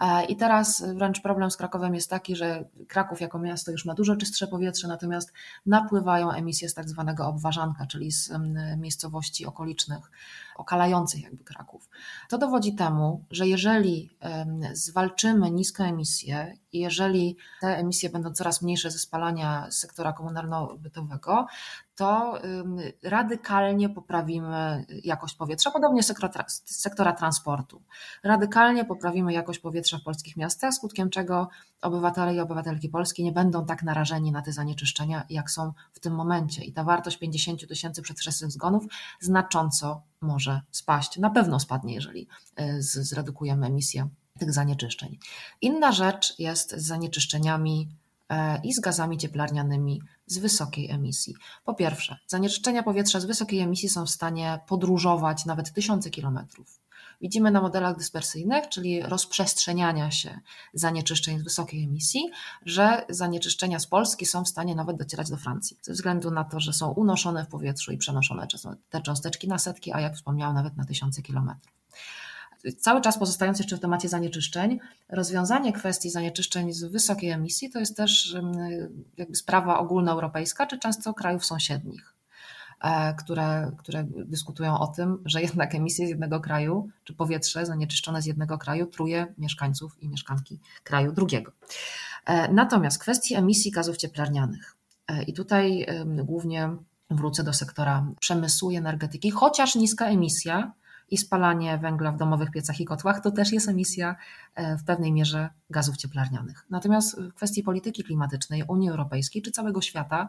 E, 0.00 0.24
I 0.24 0.36
teraz 0.36 0.84
wręcz 0.94 1.20
problem 1.20 1.50
z 1.50 1.56
Krakowem 1.56 1.94
jest 1.94 2.10
taki, 2.10 2.36
że 2.36 2.64
Kraków 2.88 3.20
jako 3.20 3.38
miasto 3.38 3.70
już 3.70 3.84
ma 3.84 3.94
dużo 3.94 4.16
czystsze 4.16 4.46
powietrze, 4.46 4.88
natomiast 4.88 5.32
napływają 5.66 6.30
emisje 6.30 6.68
z 6.68 6.74
tak 6.74 6.88
zwanego 6.88 7.26
obważanka, 7.26 7.86
czyli 7.86 8.12
z 8.12 8.30
miejscowości 8.78 9.46
okolicznych 9.46 10.10
okalających 10.56 11.22
jakby 11.22 11.44
Kraków. 11.44 11.88
To 12.28 12.38
dowodzi 12.38 12.74
temu, 12.74 13.24
że 13.30 13.46
jeżeli 13.46 14.10
zwalczymy 14.72 15.50
niską 15.50 15.84
emisję 15.84 16.56
i 16.72 16.78
jeżeli 16.78 17.36
te 17.60 17.76
emisje 17.76 18.10
będą 18.10 18.32
coraz 18.32 18.62
mniejsze 18.62 18.90
ze 18.90 18.98
spalania 18.98 19.70
sektora 19.70 20.12
komunalno-bytowego, 20.12 21.46
to 21.94 22.38
radykalnie 23.02 23.88
poprawimy 23.88 24.84
jakość 25.04 25.34
powietrza, 25.34 25.70
podobnie 25.70 26.02
sektora, 26.64 27.12
transportu. 27.12 27.82
Radykalnie 28.22 28.84
poprawimy 28.84 29.32
jakość 29.32 29.58
powietrza 29.58 29.98
w 29.98 30.02
polskich 30.02 30.36
miastach, 30.36 30.74
skutkiem 30.74 31.10
czego 31.10 31.48
obywatele 31.82 32.34
i 32.34 32.40
obywatelki 32.40 32.88
polskie 32.88 33.24
nie 33.24 33.32
będą 33.32 33.66
tak 33.66 33.82
narażeni 33.82 34.32
na 34.32 34.42
te 34.42 34.52
zanieczyszczenia, 34.52 35.24
jak 35.30 35.50
są 35.50 35.72
w 35.92 36.00
tym 36.00 36.14
momencie. 36.14 36.64
I 36.64 36.72
ta 36.72 36.84
wartość 36.84 37.18
50 37.18 37.68
tysięcy 37.68 38.02
przedwczesnych 38.02 38.50
zgonów 38.50 38.84
znacząco 39.20 40.02
może 40.20 40.60
spaść. 40.70 41.18
Na 41.18 41.30
pewno 41.30 41.60
spadnie, 41.60 41.94
jeżeli 41.94 42.28
e, 42.56 42.82
zredukujemy 42.82 43.66
emisję 43.66 44.08
tych 44.38 44.52
zanieczyszczeń. 44.52 45.18
Inna 45.60 45.92
rzecz 45.92 46.38
jest 46.38 46.70
z 46.70 46.86
zanieczyszczeniami 46.86 47.88
i 48.62 48.72
z 48.72 48.80
gazami 48.80 49.18
cieplarnianymi 49.18 50.02
z 50.26 50.38
wysokiej 50.38 50.90
emisji. 50.90 51.34
Po 51.64 51.74
pierwsze, 51.74 52.18
zanieczyszczenia 52.26 52.82
powietrza 52.82 53.20
z 53.20 53.24
wysokiej 53.24 53.60
emisji 53.60 53.88
są 53.88 54.06
w 54.06 54.10
stanie 54.10 54.60
podróżować 54.66 55.44
nawet 55.44 55.72
tysiące 55.72 56.10
kilometrów. 56.10 56.84
Widzimy 57.20 57.50
na 57.50 57.60
modelach 57.60 57.96
dyspersyjnych, 57.96 58.68
czyli 58.68 59.02
rozprzestrzeniania 59.02 60.10
się 60.10 60.40
zanieczyszczeń 60.74 61.38
z 61.38 61.42
wysokiej 61.42 61.84
emisji, 61.84 62.30
że 62.66 63.04
zanieczyszczenia 63.08 63.78
z 63.78 63.86
Polski 63.86 64.26
są 64.26 64.44
w 64.44 64.48
stanie 64.48 64.74
nawet 64.74 64.96
docierać 64.96 65.30
do 65.30 65.36
Francji, 65.36 65.78
ze 65.82 65.92
względu 65.92 66.30
na 66.30 66.44
to, 66.44 66.60
że 66.60 66.72
są 66.72 66.90
unoszone 66.90 67.44
w 67.44 67.48
powietrzu 67.48 67.92
i 67.92 67.98
przenoszone 67.98 68.46
te 68.90 69.00
cząsteczki 69.00 69.48
na 69.48 69.58
setki, 69.58 69.92
a 69.92 70.00
jak 70.00 70.14
wspomniałam, 70.14 70.54
nawet 70.54 70.76
na 70.76 70.84
tysiące 70.84 71.22
kilometrów 71.22 71.74
cały 72.78 73.00
czas 73.00 73.18
pozostając 73.18 73.58
jeszcze 73.58 73.76
w 73.76 73.80
temacie 73.80 74.08
zanieczyszczeń, 74.08 74.80
rozwiązanie 75.08 75.72
kwestii 75.72 76.10
zanieczyszczeń 76.10 76.72
z 76.72 76.84
wysokiej 76.84 77.30
emisji 77.30 77.70
to 77.70 77.78
jest 77.78 77.96
też 77.96 78.36
jakby 79.16 79.36
sprawa 79.36 79.78
ogólnoeuropejska, 79.78 80.66
czy 80.66 80.78
często 80.78 81.14
krajów 81.14 81.44
sąsiednich. 81.44 82.14
E, 82.84 83.14
które, 83.14 83.72
które 83.78 84.04
dyskutują 84.08 84.78
o 84.78 84.86
tym, 84.86 85.22
że 85.24 85.42
jednak 85.42 85.74
emisje 85.74 86.06
z 86.06 86.10
jednego 86.10 86.40
kraju, 86.40 86.88
czy 87.04 87.14
powietrze 87.14 87.66
zanieczyszczone 87.66 88.22
z 88.22 88.26
jednego 88.26 88.58
kraju 88.58 88.86
truje 88.86 89.26
mieszkańców 89.38 90.02
i 90.02 90.08
mieszkanki 90.08 90.60
kraju 90.82 91.12
drugiego. 91.12 91.52
E, 92.26 92.52
natomiast 92.52 92.98
kwestii 92.98 93.34
emisji 93.34 93.70
gazów 93.70 93.96
cieplarnianych. 93.96 94.76
E, 95.08 95.22
I 95.22 95.32
tutaj 95.32 95.86
głównie 96.24 96.70
wrócę 97.10 97.44
do 97.44 97.52
sektora 97.52 98.06
przemysłu 98.20 98.70
i 98.70 98.76
energetyki, 98.76 99.30
chociaż 99.30 99.74
niska 99.74 100.06
emisja 100.06 100.72
i 101.14 101.18
spalanie 101.18 101.78
węgla 101.78 102.12
w 102.12 102.16
domowych 102.16 102.50
piecach 102.50 102.80
i 102.80 102.84
kotłach 102.84 103.20
to 103.20 103.30
też 103.30 103.52
jest 103.52 103.68
emisja 103.68 104.16
w 104.56 104.84
pewnej 104.84 105.12
mierze 105.12 105.48
gazów 105.70 105.96
cieplarnianych. 105.96 106.66
Natomiast 106.70 107.20
w 107.20 107.34
kwestii 107.34 107.62
polityki 107.62 108.04
klimatycznej 108.04 108.62
Unii 108.68 108.90
Europejskiej 108.90 109.42
czy 109.42 109.50
całego 109.50 109.80
świata 109.80 110.28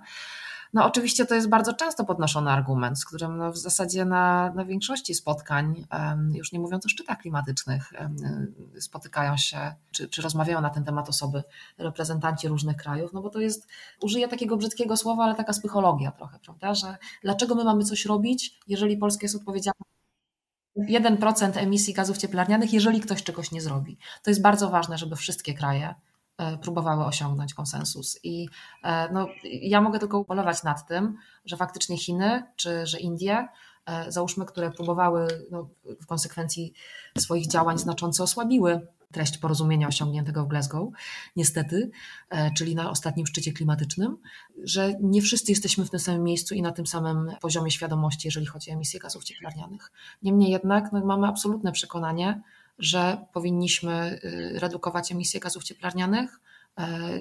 no 0.74 0.86
oczywiście 0.86 1.26
to 1.26 1.36
jest 1.36 1.50
bardzo 1.50 1.74
często 1.74 2.06
podnoszony 2.06 2.52
argument, 2.52 3.00
z 3.00 3.06
którym 3.06 3.38
no 3.38 3.52
w 3.52 3.58
zasadzie 3.58 4.06
na, 4.06 4.52
na 4.56 4.66
większości 4.66 5.14
spotkań, 5.14 5.86
już 6.34 6.52
nie 6.52 6.60
mówiąc 6.60 6.86
o 6.86 6.90
szczytach 6.90 7.18
klimatycznych, 7.18 7.94
spotykają 8.80 9.38
się 9.38 9.74
czy, 9.92 10.10
czy 10.10 10.22
rozmawiają 10.22 10.62
na 10.62 10.70
ten 10.70 10.84
temat 10.84 11.10
osoby, 11.10 11.44
reprezentanci 11.78 12.48
różnych 12.48 12.78
krajów, 12.78 13.14
no 13.14 13.22
bo 13.22 13.30
to 13.30 13.40
jest, 13.40 13.68
użyję 14.02 14.28
takiego 14.28 14.58
brzydkiego 14.58 14.98
słowa, 14.98 15.24
ale 15.24 15.36
taka 15.36 15.54
psychologia 15.54 16.12
trochę, 16.12 16.40
prawda, 16.40 16.74
że 16.74 16.98
dlaczego 17.24 17.56
my 17.56 17.64
mamy 17.64 17.84
coś 17.84 18.06
robić, 18.06 18.60
jeżeli 18.68 18.98
Polska 18.98 19.26
jest 19.26 19.36
odpowiedzialna 19.36 19.95
1% 20.78 21.58
emisji 21.58 21.94
gazów 21.94 22.18
cieplarnianych, 22.18 22.74
jeżeli 22.74 23.00
ktoś 23.00 23.24
czegoś 23.24 23.52
nie 23.52 23.62
zrobi. 23.62 23.98
To 24.24 24.32
jest 24.32 24.42
bardzo 24.42 24.70
ważne, 24.70 24.98
żeby 24.98 25.16
wszystkie 25.16 25.54
kraje 25.54 25.96
E, 26.38 26.58
próbowały 26.58 27.06
osiągnąć 27.06 27.54
konsensus. 27.54 28.20
I 28.24 28.50
e, 28.84 29.14
no, 29.14 29.28
ja 29.44 29.82
mogę 29.82 30.00
tylko 30.00 30.20
ubolewać 30.20 30.64
nad 30.64 30.88
tym, 30.88 31.18
że 31.46 31.58
faktycznie 31.58 31.98
Chiny 31.98 32.44
czy 32.56 32.88
że 32.88 33.00
Indie, 33.00 33.48
załóżmy, 34.08 34.46
które 34.46 34.72
próbowały 34.72 35.28
no, 35.52 35.70
w 36.02 36.06
konsekwencji 36.06 36.74
swoich 37.18 37.48
działań 37.48 37.78
znacząco 37.78 38.24
osłabiły 38.24 38.88
treść 39.12 39.38
porozumienia 39.38 39.88
osiągniętego 39.88 40.46
w 40.46 40.48
Glasgow, 40.48 40.90
niestety, 41.36 41.92
czyli 42.58 42.76
na 42.76 42.90
ostatnim 42.90 43.28
szczycie 43.28 43.54
klimatycznym, 43.54 44.18
że 44.64 44.94
nie 45.02 45.22
wszyscy 45.22 45.52
jesteśmy 45.52 45.86
w 45.86 45.90
tym 45.90 46.00
samym 46.00 46.24
miejscu 46.24 46.56
i 46.56 46.62
na 46.62 46.72
tym 46.72 46.88
samym 46.88 47.32
poziomie 47.42 47.72
świadomości, 47.72 48.28
jeżeli 48.28 48.46
chodzi 48.46 48.72
o 48.72 48.74
emisję 48.74 49.00
gazów 49.00 49.24
cieplarnianych. 49.24 49.92
Niemniej 50.24 50.52
jednak 50.52 50.92
no, 50.92 51.06
mamy 51.06 51.28
absolutne 51.28 51.72
przekonanie, 51.72 52.42
że 52.80 53.26
powinniśmy 53.34 54.20
y, 54.24 54.60
redukować 54.60 55.12
emisje 55.12 55.40
gazów 55.40 55.64
cieplarnianych, 55.64 56.40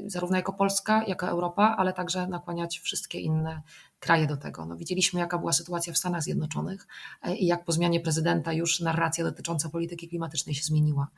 zarówno 0.06 0.36
jako 0.36 0.52
Polska, 0.52 1.04
jako 1.06 1.28
Europa, 1.28 1.74
ale 1.78 1.92
także 1.92 2.26
nakłaniać 2.26 2.78
wszystkie 2.78 3.20
inne 3.20 3.62
kraje 4.00 4.26
do 4.26 4.36
tego. 4.36 4.66
No, 4.66 4.76
widzieliśmy, 4.76 5.20
jaka 5.20 5.38
była 5.38 5.52
sytuacja 5.52 5.92
w 5.92 5.98
Stanach 5.98 6.22
Zjednoczonych 6.22 6.86
y, 7.28 7.34
i 7.34 7.46
jak 7.46 7.64
po 7.64 7.72
zmianie 7.72 8.00
prezydenta 8.00 8.52
już 8.52 8.80
narracja 8.80 9.24
dotycząca 9.24 9.68
polityki 9.68 10.08
klimatycznej 10.08 10.54
się 10.54 10.62
zmieniła. 10.62 11.08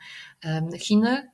Chiny 0.78 1.30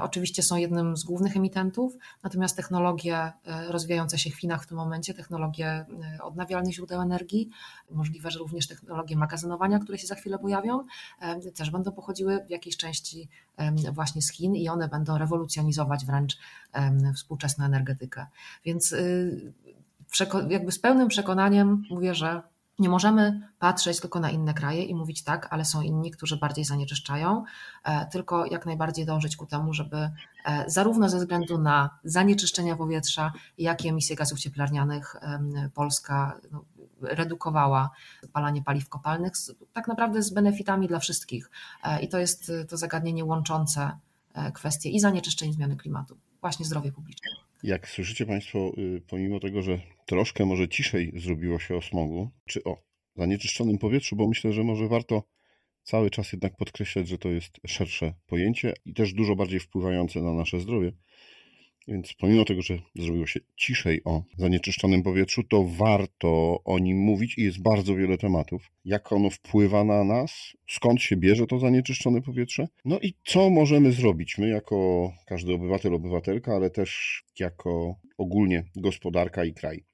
Oczywiście 0.00 0.42
są 0.42 0.56
jednym 0.56 0.96
z 0.96 1.04
głównych 1.04 1.36
emitentów, 1.36 1.96
natomiast 2.22 2.56
technologie 2.56 3.16
e, 3.16 3.32
rozwijające 3.68 4.18
się 4.18 4.30
w 4.30 4.34
Chinach 4.34 4.62
w 4.62 4.66
tym 4.66 4.76
momencie, 4.76 5.14
technologie 5.14 5.66
e, 5.66 5.86
odnawialnych 6.22 6.74
źródeł 6.74 7.00
energii, 7.00 7.50
możliwe, 7.90 8.30
że 8.30 8.38
również 8.38 8.66
technologie 8.66 9.16
magazynowania, 9.16 9.78
które 9.78 9.98
się 9.98 10.06
za 10.06 10.14
chwilę 10.14 10.38
pojawią, 10.38 10.84
też 11.54 11.70
będą 11.70 11.92
pochodziły 11.92 12.44
w 12.46 12.50
jakiejś 12.50 12.76
części 12.76 13.28
właśnie 13.92 14.22
z 14.22 14.32
Chin 14.32 14.54
i 14.54 14.68
one 14.68 14.88
będą 14.88 15.18
rewolucjonizować 15.18 16.06
wręcz 16.06 16.38
współczesną 17.14 17.64
energetykę. 17.64 18.26
Więc 18.64 18.92
y, 18.92 19.52
jakby 20.48 20.72
z 20.72 20.78
pełnym 20.78 21.08
przekonaniem 21.08 21.84
mówię, 21.90 22.14
że 22.14 22.42
nie 22.78 22.88
możemy 22.88 23.48
patrzeć 23.58 24.00
tylko 24.00 24.20
na 24.20 24.30
inne 24.30 24.54
kraje 24.54 24.84
i 24.84 24.94
mówić 24.94 25.24
tak, 25.24 25.48
ale 25.50 25.64
są 25.64 25.82
inni, 25.82 26.10
którzy 26.10 26.36
bardziej 26.36 26.64
zanieczyszczają, 26.64 27.44
e, 27.84 28.06
tylko 28.06 28.46
jak 28.46 28.66
najbardziej 28.66 29.06
dążyć 29.06 29.36
ku 29.36 29.46
temu, 29.46 29.74
żeby 29.74 30.10
e, 30.44 30.64
zarówno 30.66 31.08
ze 31.08 31.18
względu 31.18 31.58
na 31.58 31.98
zanieczyszczenia 32.04 32.76
powietrza, 32.76 33.32
jak 33.58 33.84
i 33.84 33.88
emisje 33.88 34.16
gazów 34.16 34.40
cieplarnianych 34.40 35.16
Polska 35.74 36.40
no, 36.52 36.64
redukowała 37.00 37.90
palanie 38.32 38.62
paliw 38.62 38.88
kopalnych, 38.88 39.32
tak 39.72 39.88
naprawdę 39.88 40.22
z 40.22 40.30
benefitami 40.30 40.88
dla 40.88 40.98
wszystkich. 40.98 41.50
E, 41.84 42.02
I 42.02 42.08
to 42.08 42.18
jest 42.18 42.52
to 42.68 42.76
zagadnienie 42.76 43.24
łączące 43.24 43.98
kwestie 44.54 44.90
i 44.90 45.00
zanieczyszczeń, 45.00 45.50
i 45.50 45.52
zmiany 45.52 45.76
klimatu, 45.76 46.16
właśnie 46.40 46.66
zdrowie 46.66 46.92
publiczne. 46.92 47.51
Jak 47.62 47.88
słyszycie 47.88 48.26
Państwo, 48.26 48.72
y, 48.78 49.00
pomimo 49.08 49.40
tego, 49.40 49.62
że 49.62 49.80
troszkę 50.06 50.46
może 50.46 50.68
ciszej 50.68 51.12
zrobiło 51.16 51.58
się 51.58 51.76
o 51.76 51.82
smogu, 51.82 52.30
czy 52.46 52.64
o 52.64 52.76
zanieczyszczonym 53.16 53.78
powietrzu, 53.78 54.16
bo 54.16 54.28
myślę, 54.28 54.52
że 54.52 54.64
może 54.64 54.88
warto 54.88 55.22
cały 55.82 56.10
czas 56.10 56.32
jednak 56.32 56.56
podkreślać, 56.56 57.08
że 57.08 57.18
to 57.18 57.28
jest 57.28 57.60
szersze 57.66 58.14
pojęcie 58.26 58.74
i 58.84 58.94
też 58.94 59.12
dużo 59.12 59.36
bardziej 59.36 59.60
wpływające 59.60 60.20
na 60.20 60.32
nasze 60.32 60.60
zdrowie. 60.60 60.92
Więc 61.88 62.14
pomimo 62.14 62.44
tego, 62.44 62.62
że 62.62 62.78
zrobiło 62.94 63.26
się 63.26 63.40
ciszej 63.56 64.04
o 64.04 64.22
zanieczyszczonym 64.38 65.02
powietrzu, 65.02 65.42
to 65.42 65.64
warto 65.64 66.60
o 66.64 66.78
nim 66.78 66.98
mówić 66.98 67.38
i 67.38 67.42
jest 67.42 67.62
bardzo 67.62 67.94
wiele 67.94 68.18
tematów. 68.18 68.70
Jak 68.84 69.12
ono 69.12 69.30
wpływa 69.30 69.84
na 69.84 70.04
nas, 70.04 70.56
skąd 70.68 71.02
się 71.02 71.16
bierze 71.16 71.46
to 71.46 71.58
zanieczyszczone 71.58 72.22
powietrze, 72.22 72.68
no 72.84 72.98
i 72.98 73.14
co 73.24 73.50
możemy 73.50 73.92
zrobić 73.92 74.38
my 74.38 74.48
jako 74.48 75.10
każdy 75.26 75.54
obywatel, 75.54 75.94
obywatelka, 75.94 76.54
ale 76.54 76.70
też 76.70 77.22
jako 77.38 77.96
ogólnie 78.18 78.64
gospodarka 78.76 79.44
i 79.44 79.54
kraj. 79.54 79.84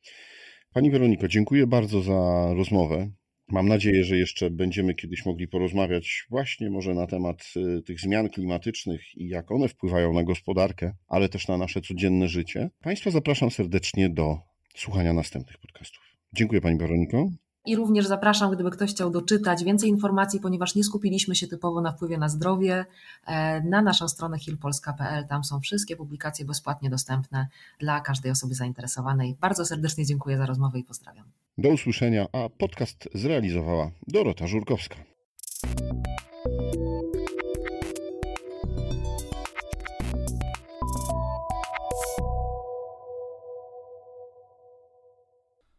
Pani 0.73 0.91
Weroniko, 0.91 1.29
dziękuję 1.29 1.67
bardzo 1.67 2.03
za 2.03 2.49
rozmowę. 2.55 3.11
Mam 3.51 3.69
nadzieję, 3.69 4.05
że 4.05 4.17
jeszcze 4.17 4.51
będziemy 4.51 4.95
kiedyś 4.95 5.27
mogli 5.27 5.49
porozmawiać 5.49 6.27
właśnie 6.31 6.71
może 6.71 6.95
na 6.95 7.07
temat 7.07 7.45
y, 7.57 7.83
tych 7.83 8.01
zmian 8.01 8.29
klimatycznych 8.29 9.17
i 9.17 9.29
jak 9.29 9.51
one 9.51 9.69
wpływają 9.69 10.13
na 10.13 10.25
gospodarkę, 10.25 10.95
ale 11.09 11.29
też 11.29 11.49
na 11.49 11.57
nasze 11.57 11.81
codzienne 11.81 12.29
życie. 12.29 12.71
Państwa 12.83 13.11
zapraszam 13.11 13.51
serdecznie 13.51 14.11
do 14.11 14.39
słuchania 14.75 15.13
następnych 15.13 15.59
podcastów. 15.59 16.03
Dziękuję 16.33 16.61
Pani 16.61 16.79
Weroniko. 16.79 17.29
I 17.65 17.77
również 17.77 18.07
zapraszam, 18.07 18.51
gdyby 18.51 18.71
ktoś 18.71 18.91
chciał 18.91 19.11
doczytać 19.11 19.65
więcej 19.65 19.91
informacji, 19.91 20.41
ponieważ 20.41 20.75
nie 20.75 20.85
skupiliśmy 20.85 21.35
się 21.35 21.47
typowo 21.47 21.81
na 21.81 21.93
wpływie 21.93 22.19
na 22.19 22.29
zdrowie, 22.29 22.85
e, 23.27 23.61
na 23.61 23.83
naszą 23.83 24.09
stronę 24.09 24.39
hilpolska.pl. 24.39 25.27
Tam 25.27 25.45
są 25.45 25.61
wszystkie 25.61 25.97
publikacje 25.97 26.45
bezpłatnie 26.45 26.91
dostępne 26.91 27.47
dla 27.79 28.01
każdej 28.01 28.33
osoby 28.33 28.55
zainteresowanej. 28.55 29.37
Bardzo 29.41 29.65
serdecznie 29.65 30.07
dziękuję 30.07 30.39
za 30.39 30.47
rozmowę 30.47 30.79
i 30.79 30.85
pozdrawiam. 30.85 31.25
Do 31.59 31.69
usłyszenia, 31.69 32.27
a 32.33 32.49
podcast 32.49 33.09
zrealizowała 33.15 33.91
Dorota 34.07 34.47
Żurkowska. 34.47 34.97